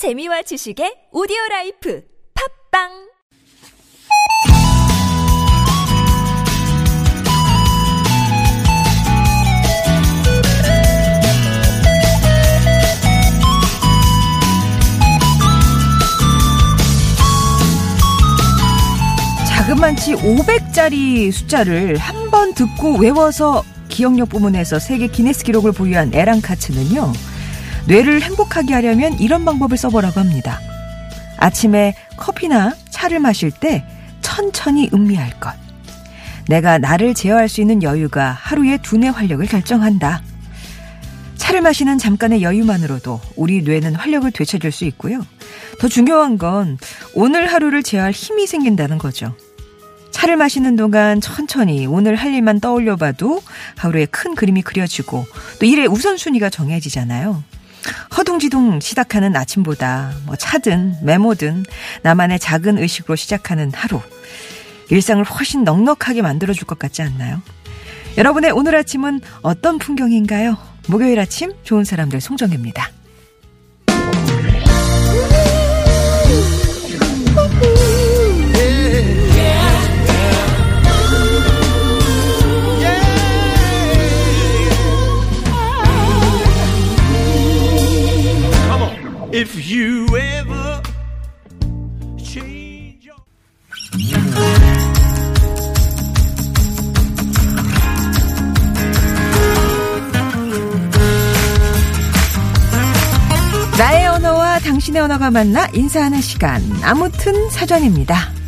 재미와 0.00 0.40
지식의 0.48 1.12
오디오 1.12 1.36
라이프 1.50 2.00
팟빵 2.32 2.88
자그만치 19.46 20.14
500자리 20.14 21.30
숫자를 21.30 21.98
한 21.98 22.30
번 22.30 22.54
듣고 22.54 22.96
외워서 22.96 23.64
기억력 23.88 24.28
부문에서 24.28 24.78
세계 24.78 25.08
기네스 25.08 25.42
기록을 25.44 25.72
보유한 25.72 26.14
에란 26.14 26.40
카츠는요. 26.40 27.12
뇌를 27.86 28.22
행복하게 28.22 28.74
하려면 28.74 29.18
이런 29.18 29.44
방법을 29.44 29.76
써보라고 29.76 30.20
합니다. 30.20 30.60
아침에 31.38 31.94
커피나 32.16 32.74
차를 32.90 33.18
마실 33.18 33.50
때 33.50 33.84
천천히 34.20 34.90
음미할 34.92 35.40
것. 35.40 35.52
내가 36.48 36.78
나를 36.78 37.14
제어할 37.14 37.48
수 37.48 37.60
있는 37.60 37.82
여유가 37.82 38.30
하루의 38.32 38.78
두뇌 38.82 39.08
활력을 39.08 39.46
결정한다. 39.46 40.22
차를 41.36 41.62
마시는 41.62 41.98
잠깐의 41.98 42.42
여유만으로도 42.42 43.20
우리 43.36 43.62
뇌는 43.62 43.94
활력을 43.94 44.30
되찾을 44.30 44.70
수 44.70 44.84
있고요. 44.84 45.26
더 45.78 45.88
중요한 45.88 46.38
건 46.38 46.78
오늘 47.14 47.52
하루를 47.52 47.82
제어할 47.82 48.12
힘이 48.12 48.46
생긴다는 48.46 48.98
거죠. 48.98 49.34
차를 50.10 50.36
마시는 50.36 50.76
동안 50.76 51.20
천천히 51.20 51.86
오늘 51.86 52.14
할 52.14 52.34
일만 52.34 52.60
떠올려 52.60 52.96
봐도 52.96 53.40
하루에 53.76 54.04
큰 54.06 54.34
그림이 54.34 54.62
그려지고 54.62 55.24
또 55.58 55.66
일의 55.66 55.86
우선순위가 55.86 56.50
정해지잖아요. 56.50 57.42
허둥지둥 58.16 58.80
시작하는 58.80 59.36
아침보다 59.36 60.12
뭐 60.26 60.36
차든 60.36 60.96
메모든 61.02 61.64
나만의 62.02 62.38
작은 62.38 62.78
의식으로 62.78 63.16
시작하는 63.16 63.72
하루. 63.74 64.00
일상을 64.90 65.22
훨씬 65.24 65.64
넉넉하게 65.64 66.22
만들어줄 66.22 66.66
것 66.66 66.78
같지 66.78 67.02
않나요? 67.02 67.40
여러분의 68.18 68.50
오늘 68.50 68.74
아침은 68.74 69.20
어떤 69.42 69.78
풍경인가요? 69.78 70.56
목요일 70.88 71.20
아침 71.20 71.52
좋은 71.62 71.84
사람들 71.84 72.20
송정혜입니다. 72.20 72.99
If 89.32 89.54
you 89.72 90.06
ever 90.16 90.82
change 92.18 93.06
your 93.06 93.20
나의 103.78 104.08
언어와 104.08 104.58
당신의 104.58 105.00
언어가 105.02 105.30
만나 105.30 105.68
인사하는 105.74 106.20
시간. 106.20 106.60
아무튼 106.82 107.48
사전입니다. 107.50 108.39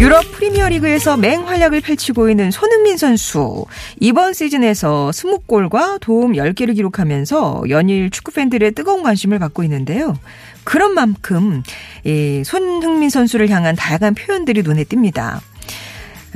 유럽 0.00 0.32
프리미어리그에서 0.32 1.18
맹활약을 1.18 1.82
펼치고 1.82 2.30
있는 2.30 2.50
손흥민 2.50 2.96
선수. 2.96 3.66
이번 4.00 4.32
시즌에서 4.32 5.10
20골과 5.12 6.00
도움 6.00 6.32
10개를 6.32 6.74
기록하면서 6.74 7.64
연일 7.68 8.08
축구 8.08 8.32
팬들의 8.32 8.72
뜨거운 8.72 9.02
관심을 9.02 9.38
받고 9.38 9.62
있는데요. 9.64 10.16
그런 10.64 10.94
만큼 10.94 11.62
이 12.04 12.42
손흥민 12.46 13.10
선수를 13.10 13.50
향한 13.50 13.76
다양한 13.76 14.14
표현들이 14.14 14.62
눈에 14.62 14.84
띕니다. 14.84 15.40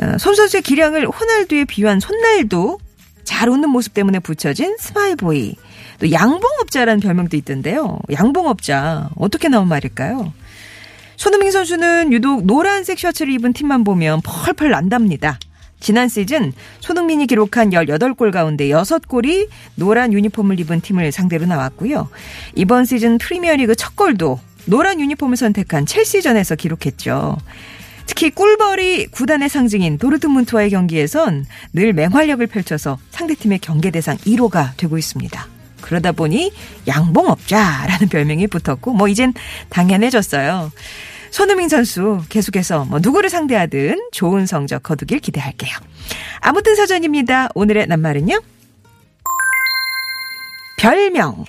어, 0.02 0.18
손 0.18 0.34
선수의 0.34 0.62
기량을 0.62 1.06
호날두에 1.06 1.64
비유한 1.64 2.00
손날두, 2.00 2.76
잘 3.24 3.48
웃는 3.48 3.70
모습 3.70 3.94
때문에 3.94 4.18
붙여진 4.18 4.76
smile 4.78 5.22
boy, 5.22 5.56
또 6.00 6.12
양봉업자라는 6.12 7.00
별명도 7.00 7.38
있던데요. 7.38 7.98
양봉업자, 8.12 9.08
어떻게 9.16 9.48
나온 9.48 9.68
말일까요? 9.68 10.34
손흥민 11.16 11.50
선수는 11.52 12.12
유독 12.12 12.44
노란색 12.44 12.98
셔츠를 12.98 13.32
입은 13.34 13.52
팀만 13.52 13.84
보면 13.84 14.20
펄펄 14.22 14.70
난답니다. 14.70 15.38
지난 15.80 16.08
시즌 16.08 16.52
손흥민이 16.80 17.26
기록한 17.26 17.70
18골 17.70 18.32
가운데 18.32 18.68
6골이 18.68 19.48
노란 19.74 20.12
유니폼을 20.12 20.58
입은 20.60 20.80
팀을 20.80 21.12
상대로 21.12 21.46
나왔고요. 21.46 22.08
이번 22.54 22.84
시즌 22.86 23.18
프리미어리그 23.18 23.74
첫 23.74 23.94
골도 23.94 24.40
노란 24.66 24.98
유니폼을 24.98 25.36
선택한 25.36 25.84
첼시전에서 25.84 26.54
기록했죠. 26.54 27.36
특히 28.06 28.30
꿀벌이 28.30 29.08
구단의 29.08 29.48
상징인 29.48 29.98
도르트문트와의 29.98 30.70
경기에선 30.70 31.44
늘 31.72 31.92
맹활약을 31.92 32.46
펼쳐서 32.46 32.98
상대팀의 33.10 33.58
경계 33.58 33.90
대상 33.90 34.16
1호가 34.18 34.76
되고 34.76 34.96
있습니다. 34.98 35.53
그러다 35.84 36.12
보니 36.12 36.50
양봉업자라는 36.86 38.08
별명이 38.08 38.46
붙었고 38.46 38.94
뭐 38.94 39.06
이젠 39.06 39.34
당연해졌어요. 39.68 40.72
손흥민 41.30 41.68
선수 41.68 42.22
계속해서 42.30 42.86
뭐 42.86 43.00
누구를 43.00 43.28
상대하든 43.28 44.08
좋은 44.10 44.46
성적 44.46 44.82
거두길 44.82 45.18
기대할게요. 45.18 45.76
아무튼 46.40 46.74
사전입니다. 46.74 47.50
오늘의 47.54 47.86
낱말은요. 47.88 48.40
별명. 50.78 51.44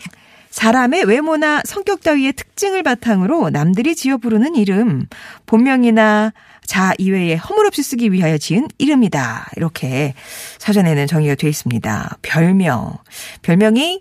사람의 0.50 1.06
외모나 1.06 1.62
성격 1.66 2.02
따위의 2.02 2.34
특징을 2.34 2.84
바탕으로 2.84 3.50
남들이 3.50 3.96
지어 3.96 4.17
부르는 4.17 4.56
이름, 4.56 5.06
본명이나 5.46 6.31
자 6.66 6.94
이외에 6.97 7.35
허물없이 7.35 7.84
쓰기 7.84 8.12
위하여 8.12 8.38
지은 8.38 8.67
이름이다. 8.78 9.52
이렇게 9.57 10.13
사전에는 10.57 11.07
정의가 11.07 11.35
되어 11.35 11.50
있습니다. 11.50 12.17
별명. 12.22 12.97
별명이 13.41 14.00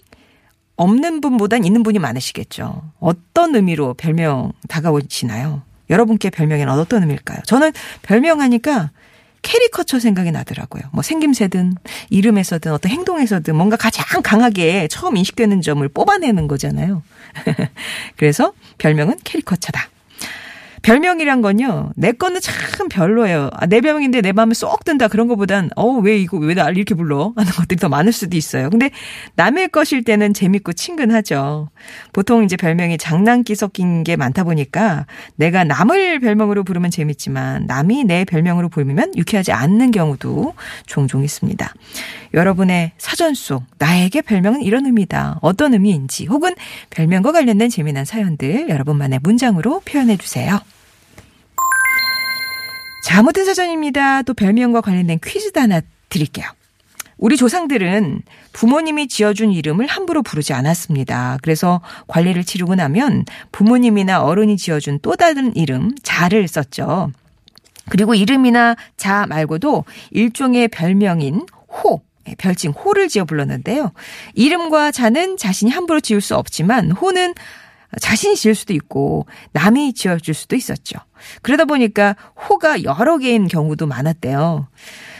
없는 0.77 1.21
분보단 1.21 1.65
있는 1.65 1.83
분이 1.83 1.99
많으시겠죠. 1.99 2.83
어떤 2.99 3.55
의미로 3.55 3.95
별명 3.95 4.53
다가오시나요? 4.69 5.63
여러분께 5.91 6.31
별명에는 6.31 6.73
어떤 6.73 7.03
의미일까요? 7.03 7.41
저는 7.47 7.73
별명 8.03 8.41
하니까 8.41 8.91
캐리커처 9.43 10.01
생각이 10.01 10.33
나더라고요. 10.33 10.83
뭐 10.93 11.03
생김새든 11.03 11.75
이름에서든 12.11 12.73
어떤 12.73 12.91
행동에서든 12.91 13.55
뭔가 13.55 13.77
가장 13.77 14.23
강하게 14.23 14.89
처음 14.89 15.17
인식되는 15.19 15.61
점을 15.61 15.87
뽑아내는 15.87 16.49
거잖아요. 16.49 17.03
그래서 18.17 18.53
별명은 18.79 19.19
캐리커처다. 19.23 19.91
별명이란 20.85 21.41
건요, 21.41 21.93
내 21.97 22.13
거는 22.13 22.43
참 22.43 22.89
별로예요. 22.91 23.49
아, 23.55 23.65
내 23.65 23.81
별명인데 23.81 24.21
내 24.21 24.33
마음에 24.33 24.53
쏙 24.53 24.85
든다. 24.85 25.09
그런 25.09 25.29
것보단, 25.29 25.71
어, 25.77 25.87
왜 25.93 26.19
이거, 26.19 26.37
왜 26.37 26.55
날 26.55 26.77
이렇게 26.77 26.95
불러? 26.95 27.33
하는 27.35 27.51
것들이 27.53 27.81
더 27.81 27.89
많을 27.89 28.13
수도 28.13 28.37
있어요. 28.37 28.69
근데 28.69 28.91
남의 29.35 29.71
것일 29.71 30.05
때는 30.05 30.35
재밌고 30.35 30.75
친근하죠. 30.75 31.71
보통 32.13 32.45
이제 32.45 32.57
별명이 32.57 32.99
장난기 32.99 33.55
섞인 33.55 34.05
게 34.05 34.17
많다 34.17 34.45
보니까 34.45 35.07
내가 35.37 35.65
남을 35.65 36.21
별명으로 36.21 36.65
부르면 36.65 36.91
재밌지만 36.91 37.65
남이 37.67 38.05
내 38.05 38.27
별명으로 38.27 38.69
부르면 38.69 39.15
유쾌하지 39.17 39.53
않는 39.53 39.91
경우도 39.91 40.53
종종 40.87 41.25
있습니다. 41.25 41.73
여러분의 42.35 42.93
사전 42.99 43.33
속 43.35 43.65
나에게 43.79 44.21
별명은 44.21 44.61
이런 44.63 44.85
의미다. 44.85 45.39
어떤 45.41 45.73
의미인지 45.73 46.27
혹은 46.27 46.55
별명과 46.91 47.33
관련된 47.33 47.71
재미난 47.71 48.05
사연들 48.05 48.69
여러분만의 48.69 49.21
문장으로 49.23 49.81
표현해 49.81 50.19
주세요. 50.19 50.61
자, 53.05 53.19
아무튼 53.19 53.45
사전입니다. 53.45 54.23
또 54.23 54.33
별명과 54.33 54.81
관련된 54.81 55.19
퀴즈도 55.23 55.61
하나 55.61 55.83
드릴게요. 56.09 56.47
우리 57.19 57.37
조상들은 57.37 58.23
부모님이 58.55 59.09
지어준 59.09 59.53
이름을 59.53 59.87
함부로 59.87 60.23
부르지 60.23 60.55
않았습니다. 60.55 61.37
그래서 61.43 61.83
관리를 62.07 62.45
치르고 62.45 62.77
나면 62.77 63.27
부모님이나 63.53 64.23
어른이 64.23 64.57
지어준 64.57 65.01
또 65.03 65.17
다른 65.17 65.55
이름, 65.55 65.95
자를 66.03 66.49
썼죠. 66.49 67.13
그리고 67.91 68.15
이름이나 68.15 68.75
자 68.97 69.27
말고도 69.29 69.85
일종의 70.11 70.69
별명인 70.69 71.45
호, 71.69 72.01
예, 72.27 72.35
별칭 72.37 72.71
호를 72.71 73.09
지어 73.09 73.27
불렀는데요. 73.27 73.93
이름과 74.33 74.93
자는 74.93 75.37
자신이 75.37 75.71
함부로 75.71 76.01
지을 76.01 76.23
수 76.23 76.37
없지만 76.37 76.91
호는 76.93 77.35
자신이 78.01 78.37
지을 78.37 78.55
수도 78.55 78.73
있고 78.75 79.27
남이 79.53 79.95
지어줄 79.95 80.35
수도 80.35 80.57
있었죠. 80.57 80.99
그러다 81.43 81.65
보니까 81.65 82.17
호가 82.49 82.83
여러 82.83 83.19
개인 83.19 83.49
경우도 83.49 83.87
많았대요. 83.87 84.69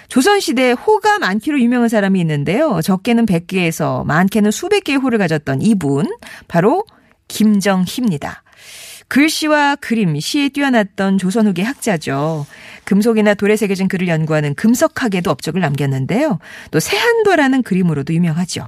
조선시대에 0.09 0.73
호가 0.73 1.19
많기로 1.19 1.61
유명한 1.61 1.89
사람이 1.89 2.21
있는데요. 2.21 2.81
적게는 2.83 3.27
100개에서 3.27 4.05
많게는 4.05 4.51
수백 4.51 4.85
개의 4.85 4.99
호를 4.99 5.19
가졌던 5.19 5.63
이분, 5.63 6.07
바로 6.47 6.85
김정희입니다. 7.29 8.43
글씨와 9.09 9.77
그림, 9.77 10.19
시에 10.19 10.49
뛰어났던 10.49 11.19
조선 11.19 11.47
후기 11.47 11.63
학자죠. 11.63 12.47
금속이나 12.85 13.35
돌에 13.35 13.57
새겨진 13.57 13.89
글을 13.89 14.09
연구하는 14.09 14.55
금석학에도 14.55 15.31
업적을 15.31 15.61
남겼는데요. 15.61 16.39
또 16.71 16.81
세한도라는 16.81 17.63
그림으로도 17.63 18.15
유명하죠. 18.15 18.67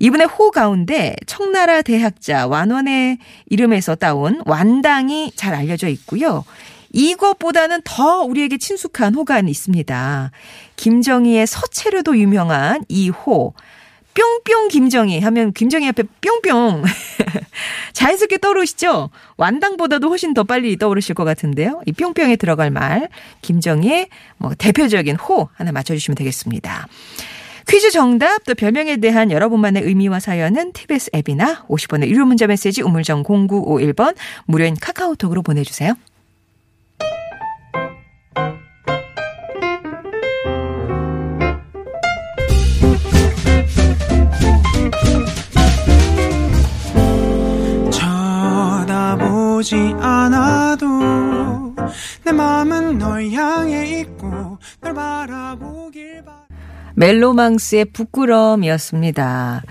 이분의 0.00 0.26
호 0.26 0.50
가운데 0.50 1.16
청나라 1.26 1.82
대학자 1.82 2.46
완원의 2.46 3.18
이름에서 3.46 3.94
따온 3.94 4.40
완당이 4.46 5.32
잘 5.34 5.54
알려져 5.54 5.88
있고요. 5.88 6.44
이것보다는 6.92 7.82
더 7.84 8.22
우리에게 8.22 8.58
친숙한 8.58 9.14
호가 9.14 9.40
있습니다. 9.40 10.30
김정희의 10.76 11.46
서체로도 11.46 12.18
유명한 12.18 12.84
이 12.88 13.10
호. 13.10 13.54
뿅뿅 14.14 14.68
김정희 14.68 15.20
하면 15.20 15.52
김정희 15.52 15.86
앞에 15.88 16.02
뿅뿅 16.20 16.82
자연스럽게 17.92 18.38
떠오르시죠? 18.38 19.10
완당보다도 19.36 20.08
훨씬 20.08 20.34
더 20.34 20.42
빨리 20.42 20.76
떠오르실 20.76 21.14
것 21.14 21.24
같은데요. 21.24 21.82
이 21.86 21.92
뿅뿅에 21.92 22.34
들어갈 22.34 22.70
말 22.70 23.08
김정희의 23.42 24.08
뭐 24.38 24.54
대표적인 24.58 25.16
호 25.16 25.48
하나 25.54 25.70
맞춰주시면 25.70 26.16
되겠습니다. 26.16 26.88
퀴즈 27.68 27.90
정답 27.90 28.44
또 28.44 28.54
별명에 28.54 28.96
대한 28.96 29.30
여러분만의 29.30 29.82
의미와 29.82 30.20
사연은 30.20 30.72
TBS 30.72 31.10
앱이나 31.14 31.66
50번의 31.68 32.08
유료 32.08 32.24
문자 32.24 32.46
메시지 32.46 32.80
우물정 32.80 33.24
0951번 33.24 34.16
무료인 34.46 34.74
카카오톡으로 34.74 35.42
보내주세요. 35.42 35.92
쳐다보지 47.90 49.76
않아도 50.00 50.86
내 52.24 52.32
마음은 52.32 52.96
널 52.96 53.30
향해 53.30 54.00
있고 54.00 54.56
널 54.80 54.94
바라보길 54.94 56.24
바 56.24 56.47
멜로망스의 56.98 57.86
부끄럼이었습니다. 57.86 59.62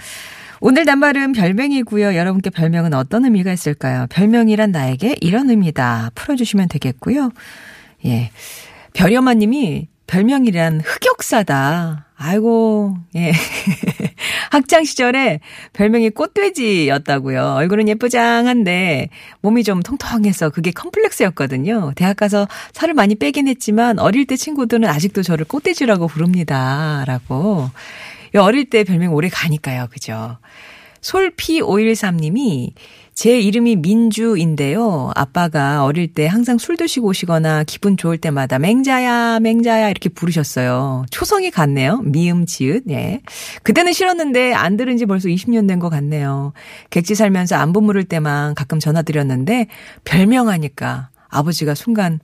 오늘 0.59 0.85
낱말은 0.85 1.33
별명이고요. 1.33 2.15
여러분께 2.15 2.49
별명은 2.49 2.93
어떤 2.93 3.25
의미가 3.25 3.51
있을까요? 3.51 4.07
별명이란 4.09 4.71
나에게 4.71 5.17
이런 5.21 5.49
의미다. 5.49 6.11
풀어주시면 6.15 6.69
되겠고요. 6.69 7.31
예. 8.05 8.31
별여마 8.93 9.35
님이 9.35 9.89
별명이란 10.07 10.81
흑역사다. 10.83 12.07
아이고, 12.15 12.97
예. 13.15 13.33
학창 14.51 14.83
시절에 14.83 15.39
별명이 15.73 16.11
꽃돼지였다고요. 16.11 17.55
얼굴은 17.57 17.87
예쁘장한데 17.89 19.09
몸이 19.41 19.63
좀 19.63 19.81
통통해서 19.81 20.49
그게 20.49 20.71
컴플렉스였거든요. 20.71 21.93
대학 21.95 22.17
가서 22.17 22.47
살을 22.73 22.93
많이 22.93 23.15
빼긴 23.15 23.47
했지만 23.47 23.99
어릴 23.99 24.25
때 24.25 24.35
친구들은 24.35 24.87
아직도 24.87 25.23
저를 25.23 25.45
꽃돼지라고 25.45 26.07
부릅니다. 26.07 27.03
라고. 27.07 27.69
어릴 28.35 28.69
때 28.69 28.83
별명 28.83 29.13
오래 29.13 29.29
가니까요. 29.29 29.87
그죠? 29.89 30.37
솔피513님이 31.07 32.71
제 33.13 33.39
이름이 33.39 33.77
민주인데요. 33.77 35.11
아빠가 35.15 35.83
어릴 35.83 36.13
때 36.13 36.27
항상 36.27 36.57
술 36.59 36.77
드시고 36.77 37.07
오시거나 37.07 37.63
기분 37.63 37.97
좋을 37.97 38.17
때마다 38.19 38.59
맹자야, 38.59 39.39
맹자야 39.39 39.89
이렇게 39.89 40.09
부르셨어요. 40.09 41.05
초성이 41.09 41.49
같네요. 41.49 42.01
미음, 42.03 42.45
지읒. 42.45 42.83
예. 42.91 43.21
그때는 43.63 43.93
싫었는데 43.93 44.53
안 44.53 44.77
들은 44.77 44.97
지 44.97 45.05
벌써 45.07 45.29
20년 45.29 45.67
된 45.67 45.77
것 45.79 45.89
같네요. 45.89 46.53
객지 46.89 47.15
살면서 47.15 47.55
안 47.55 47.71
부 47.73 47.81
물을 47.81 48.03
때만 48.03 48.55
가끔 48.55 48.79
전화 48.79 49.01
드렸는데 49.03 49.67
별명하니까 50.05 51.09
아버지가 51.29 51.75
순간 51.75 52.19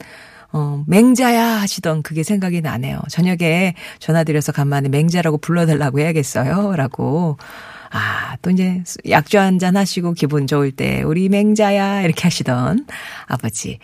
어, 0.51 0.83
맹자야 0.88 1.62
하시던 1.62 2.01
그게 2.03 2.24
생각이 2.24 2.62
나네요. 2.62 3.00
저녁에 3.09 3.74
전화드려서 4.00 4.51
간만에 4.51 4.89
맹자라고 4.89 5.38
불러달라고 5.38 6.00
해야겠어요. 6.00 6.75
라고. 6.75 7.38
아, 7.93 8.35
또 8.41 8.49
이제 8.49 8.81
약주 9.07 9.39
한 9.39 9.59
잔 9.59 9.77
하시고 9.77 10.13
기분 10.13 10.47
좋을 10.47 10.71
때 10.71 11.03
우리 11.03 11.29
맹자야 11.29 12.01
이렇게 12.01 12.23
하시던 12.23 12.87
아버지. 13.27 13.77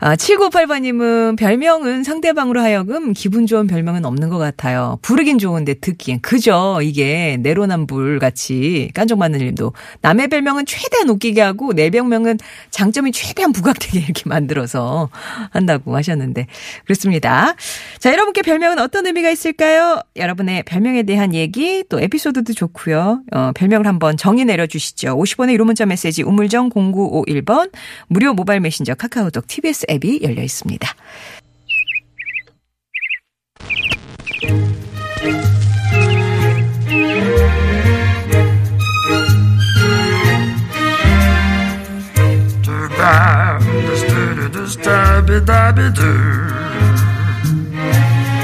아, 0.00 0.16
7958번님은 0.16 1.38
별명은 1.38 2.02
상대방으로 2.02 2.60
하여금 2.60 3.12
기분 3.12 3.46
좋은 3.46 3.68
별명은 3.68 4.04
없는 4.04 4.28
것 4.28 4.38
같아요. 4.38 4.98
부르긴 5.00 5.38
좋은데 5.38 5.74
듣기엔. 5.74 6.20
그죠? 6.22 6.80
이게 6.82 7.38
내로남불 7.40 8.18
같이 8.18 8.90
깐족맞는 8.94 9.40
일도 9.40 9.72
남의 10.00 10.26
별명은 10.28 10.66
최대한 10.66 11.08
웃기게 11.08 11.40
하고 11.40 11.72
내 11.72 11.88
별명은 11.90 12.38
장점이 12.70 13.12
최대한 13.12 13.52
부각되게 13.52 14.00
이렇게 14.00 14.22
만들어서 14.26 15.08
한다고 15.50 15.96
하셨는데 15.96 16.48
그렇습니다. 16.84 17.54
자, 18.00 18.12
여러분께 18.12 18.42
별명은 18.42 18.80
어떤 18.80 19.06
의미가 19.06 19.30
있을까요? 19.30 20.00
여러분의 20.16 20.64
별명에 20.64 21.04
대한 21.04 21.32
얘기 21.32 21.84
또 21.88 22.00
에피소드도 22.00 22.52
좋고요. 22.54 23.22
어, 23.36 23.52
별명을 23.54 23.86
한번 23.86 24.16
정의 24.16 24.46
내려주시죠. 24.46 25.14
50원의 25.14 25.52
유료 25.52 25.66
문자 25.66 25.84
메시지 25.84 26.22
우물정 26.22 26.70
0951번 26.70 27.70
무료 28.08 28.32
모바일 28.32 28.60
메신저 28.60 28.94
카카오톡 28.94 29.46
TBS 29.46 29.84
앱이 29.90 30.20
열려 30.22 30.42
있습니다. 30.42 30.88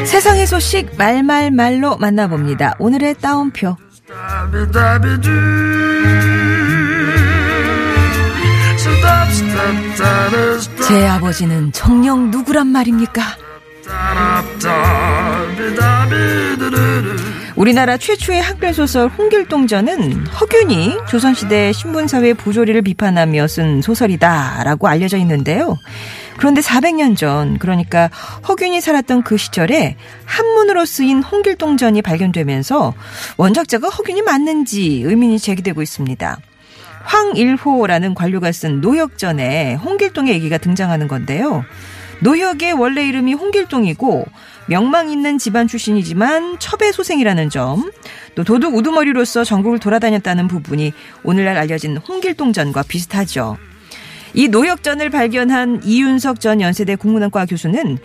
세상의 0.04 0.46
소식 0.46 0.94
말말말로 0.98 1.96
만나봅니다. 1.96 2.74
오늘의 2.78 3.14
따옴표. 3.14 3.78
제 10.88 11.06
아버지는 11.06 11.70
정녕 11.72 12.30
누구란 12.30 12.66
말입니까? 12.68 13.22
우리나라 17.56 17.96
최초의 17.96 18.40
한글 18.40 18.72
소설 18.72 19.08
홍길동전은 19.08 20.26
허균이 20.26 20.96
조선시대 21.08 21.72
신분사회 21.72 22.34
부조리를 22.34 22.80
비판하며 22.82 23.46
쓴 23.46 23.82
소설이다라고 23.82 24.88
알려져 24.88 25.18
있는데요. 25.18 25.76
그런데 26.38 26.62
400년 26.62 27.16
전, 27.16 27.58
그러니까 27.58 28.10
허균이 28.48 28.80
살았던 28.80 29.22
그 29.22 29.36
시절에 29.36 29.96
한문으로 30.24 30.86
쓰인 30.86 31.22
홍길동전이 31.22 32.00
발견되면서 32.02 32.94
원작자가 33.36 33.88
허균이 33.88 34.22
맞는지 34.22 35.02
의문이 35.04 35.38
제기되고 35.38 35.82
있습니다. 35.82 36.38
황일호라는 37.04 38.14
관료가 38.14 38.50
쓴 38.52 38.80
노역전에 38.80 39.74
홍길동의 39.74 40.32
얘기가 40.34 40.56
등장하는 40.58 41.08
건데요. 41.08 41.64
노역의 42.22 42.72
원래 42.74 43.06
이름이 43.06 43.34
홍길동이고 43.34 44.24
명망 44.66 45.10
있는 45.10 45.38
집안 45.38 45.66
출신이지만 45.66 46.58
첩의 46.60 46.92
소생이라는 46.92 47.50
점, 47.50 47.90
또 48.36 48.44
도둑 48.44 48.76
우두머리로서 48.76 49.42
전국을 49.42 49.80
돌아다녔다는 49.80 50.46
부분이 50.46 50.92
오늘날 51.24 51.56
알려진 51.56 51.96
홍길동전과 51.96 52.84
비슷하죠. 52.84 53.58
이 54.34 54.48
노역전을 54.48 55.10
발견한 55.10 55.82
이윤석 55.84 56.40
전 56.40 56.60
연세대 56.60 56.94
국문학과 56.96 57.44
교수는 57.44 57.98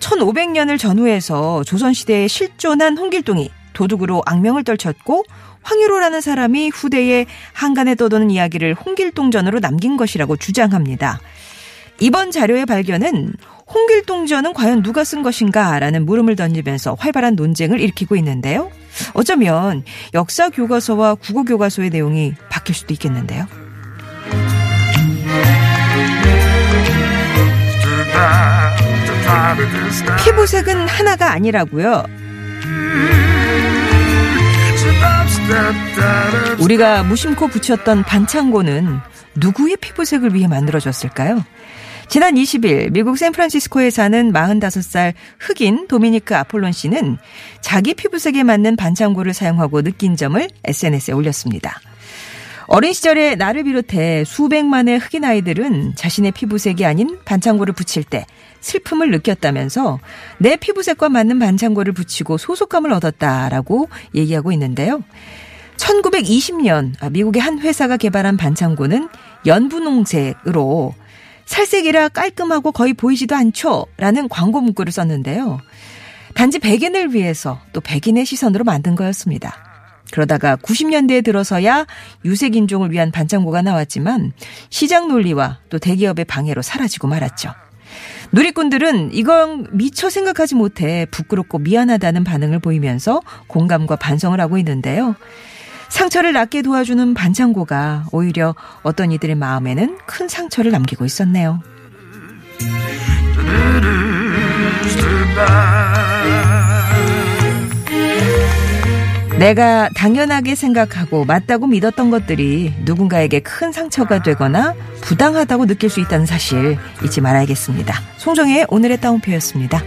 1500년을 0.00 0.78
전후해서 0.78 1.62
조선시대에 1.62 2.26
실존한 2.26 2.98
홍길동이 2.98 3.50
도둑으로 3.72 4.22
악명을 4.26 4.64
떨쳤고 4.64 5.24
황유로라는 5.62 6.20
사람이 6.20 6.70
후대에 6.70 7.26
한간에 7.52 7.94
떠도는 7.94 8.30
이야기를 8.30 8.74
홍길동전으로 8.74 9.60
남긴 9.60 9.96
것이라고 9.96 10.36
주장합니다. 10.36 11.20
이번 12.00 12.30
자료의 12.30 12.64
발견은 12.64 13.34
홍길동전은 13.72 14.52
과연 14.52 14.82
누가 14.82 15.04
쓴 15.04 15.22
것인가 15.22 15.78
라는 15.78 16.04
물음을 16.04 16.36
던지면서 16.36 16.96
활발한 16.98 17.36
논쟁을 17.36 17.80
일으키고 17.80 18.16
있는데요. 18.16 18.70
어쩌면 19.14 19.84
역사 20.14 20.50
교과서와 20.50 21.14
국어 21.14 21.44
교과서의 21.44 21.90
내용이 21.90 22.34
바뀔 22.48 22.74
수도 22.74 22.92
있겠는데요. 22.92 23.46
피부색은 30.24 30.88
하나가 30.88 31.32
아니라고요. 31.32 32.04
우리가 36.60 37.02
무심코 37.04 37.48
붙였던 37.48 38.04
반창고는 38.04 39.00
누구의 39.36 39.76
피부색을 39.78 40.34
위해 40.34 40.46
만들어졌을까요? 40.46 41.44
지난 42.10 42.34
20일 42.34 42.90
미국 42.90 43.16
샌프란시스코에 43.18 43.90
사는 43.90 44.32
45살 44.32 45.14
흑인 45.38 45.86
도미니크 45.86 46.34
아폴론 46.34 46.72
씨는 46.72 47.18
자기 47.60 47.94
피부색에 47.94 48.42
맞는 48.42 48.74
반창고를 48.74 49.32
사용하고 49.32 49.82
느낀 49.82 50.16
점을 50.16 50.44
SNS에 50.64 51.14
올렸습니다. 51.14 51.78
어린 52.66 52.92
시절에 52.92 53.36
나를 53.36 53.62
비롯해 53.62 54.24
수백만의 54.24 54.98
흑인 54.98 55.24
아이들은 55.24 55.94
자신의 55.94 56.32
피부색이 56.32 56.84
아닌 56.84 57.16
반창고를 57.24 57.74
붙일 57.74 58.02
때 58.02 58.26
슬픔을 58.58 59.12
느꼈다면서 59.12 60.00
내 60.38 60.56
피부색과 60.56 61.10
맞는 61.10 61.38
반창고를 61.38 61.92
붙이고 61.92 62.38
소속감을 62.38 62.92
얻었다라고 62.92 63.88
얘기하고 64.16 64.50
있는데요. 64.50 65.04
1920년 65.76 66.92
아, 66.98 67.08
미국의 67.08 67.40
한 67.40 67.60
회사가 67.60 67.98
개발한 67.98 68.36
반창고는 68.36 69.08
연분홍색으로 69.46 70.94
살색이라 71.50 72.10
깔끔하고 72.10 72.70
거의 72.70 72.94
보이지도 72.94 73.34
않죠. 73.34 73.86
라는 73.96 74.28
광고 74.28 74.60
문구를 74.60 74.92
썼는데요. 74.92 75.58
단지 76.34 76.60
백인을 76.60 77.12
위해서 77.12 77.60
또 77.72 77.80
백인의 77.80 78.24
시선으로 78.24 78.62
만든 78.62 78.94
거였습니다. 78.94 79.56
그러다가 80.12 80.54
90년대에 80.54 81.24
들어서야 81.24 81.86
유색인종을 82.24 82.92
위한 82.92 83.10
반창고가 83.10 83.62
나왔지만 83.62 84.32
시장 84.70 85.08
논리와 85.08 85.58
또 85.70 85.80
대기업의 85.80 86.24
방해로 86.26 86.62
사라지고 86.62 87.08
말았죠. 87.08 87.52
누리꾼들은 88.30 89.12
이건 89.12 89.66
미처 89.72 90.08
생각하지 90.08 90.54
못해 90.54 91.04
부끄럽고 91.10 91.58
미안하다는 91.58 92.22
반응을 92.22 92.60
보이면서 92.60 93.22
공감과 93.48 93.96
반성을 93.96 94.40
하고 94.40 94.56
있는데요. 94.58 95.16
상처를 95.90 96.32
낫게 96.32 96.62
도와주는 96.62 97.12
반창고가 97.14 98.06
오히려 98.12 98.54
어떤 98.82 99.12
이들의 99.12 99.34
마음에는 99.36 99.98
큰 100.06 100.28
상처를 100.28 100.70
남기고 100.70 101.04
있었네요. 101.04 101.60
내가 109.38 109.88
당연하게 109.96 110.54
생각하고 110.54 111.24
맞다고 111.24 111.66
믿었던 111.66 112.10
것들이 112.10 112.74
누군가에게 112.84 113.40
큰 113.40 113.72
상처가 113.72 114.22
되거나 114.22 114.74
부당하다고 115.00 115.66
느낄 115.66 115.88
수 115.88 116.00
있다는 116.00 116.26
사실 116.26 116.76
잊지 117.02 117.22
말아야겠습니다. 117.22 117.94
송정의 118.18 118.66
오늘의 118.68 119.00
따옴표였습니다. 119.00 119.82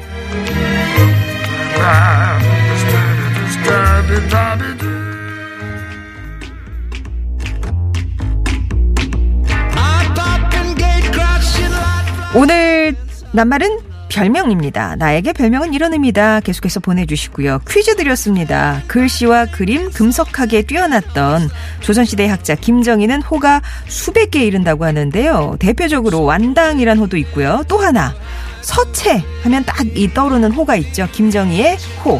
오늘 12.35 12.95
낱말은 13.31 13.79
별명입니다. 14.09 14.95
나에게 14.95 15.33
별명은 15.33 15.73
이런 15.73 15.93
의미다. 15.93 16.41
계속해서 16.41 16.79
보내주시고요. 16.81 17.61
퀴즈 17.67 17.95
드렸습니다. 17.95 18.81
글씨와 18.87 19.45
그림 19.47 19.91
금석하게 19.91 20.63
뛰어났던 20.63 21.49
조선시대 21.79 22.27
학자 22.27 22.53
김정희는 22.55 23.21
호가 23.23 23.61
수백 23.87 24.31
개 24.31 24.43
이른다고 24.45 24.85
하는데요. 24.85 25.57
대표적으로 25.59 26.23
완당이란 26.23 26.99
호도 26.99 27.17
있고요. 27.17 27.63
또 27.67 27.79
하나 27.79 28.13
서체 28.61 29.23
하면 29.43 29.63
딱 29.65 29.83
이 29.95 30.11
떠오르는 30.13 30.51
호가 30.51 30.75
있죠. 30.77 31.07
김정희의 31.11 31.77
호. 32.05 32.19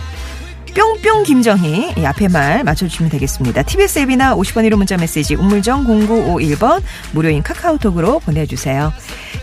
뿅뿅 0.74 1.24
김정희 1.24 1.94
이 1.98 2.06
앞에 2.06 2.27
말 2.27 2.63
맞춰주시면 2.63 3.12
되겠습니다. 3.12 3.63
TBS 3.63 4.00
앱이나 4.00 4.36
50번 4.36 4.68
1호 4.68 4.75
문자 4.75 4.98
메시지 4.98 5.36
우물정 5.36 5.86
0951번 5.86 6.82
무료인 7.12 7.44
카카오톡으로 7.44 8.20
보내주세요. 8.20 8.92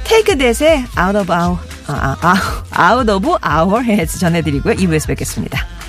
Take 0.04 0.36
that의 0.36 0.84
Out 0.98 1.18
of 1.18 1.32
Our 1.32 1.58
아, 1.86 2.16
아, 2.20 2.34
아, 2.70 2.94
Out 2.96 3.10
of 3.10 3.28
Our 3.28 3.84
Heads 3.84 4.18
전해드리고요. 4.18 4.74
2부에서 4.74 5.06
뵙겠습니다. 5.08 5.79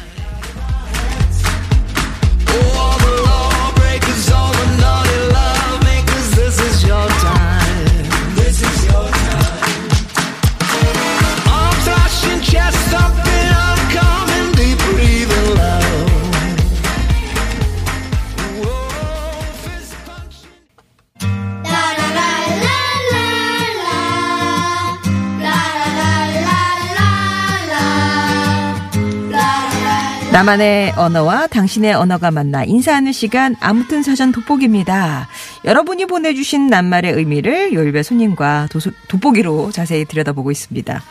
나만의 30.31 30.93
언어와 30.95 31.47
당신의 31.47 31.93
언어가 31.93 32.31
만나 32.31 32.63
인사하는 32.63 33.11
시간 33.11 33.53
아무튼 33.59 34.01
사전 34.01 34.31
돋보기입니다. 34.31 35.27
여러분이 35.63 36.07
보내주신 36.07 36.67
낱말의 36.67 37.13
의미를 37.13 37.73
요일배 37.73 38.01
손님과 38.01 38.67
도소, 38.71 38.91
돋보기로 39.07 39.71
자세히 39.71 40.05
들여다보고 40.05 40.49
있습니다. 40.49 41.03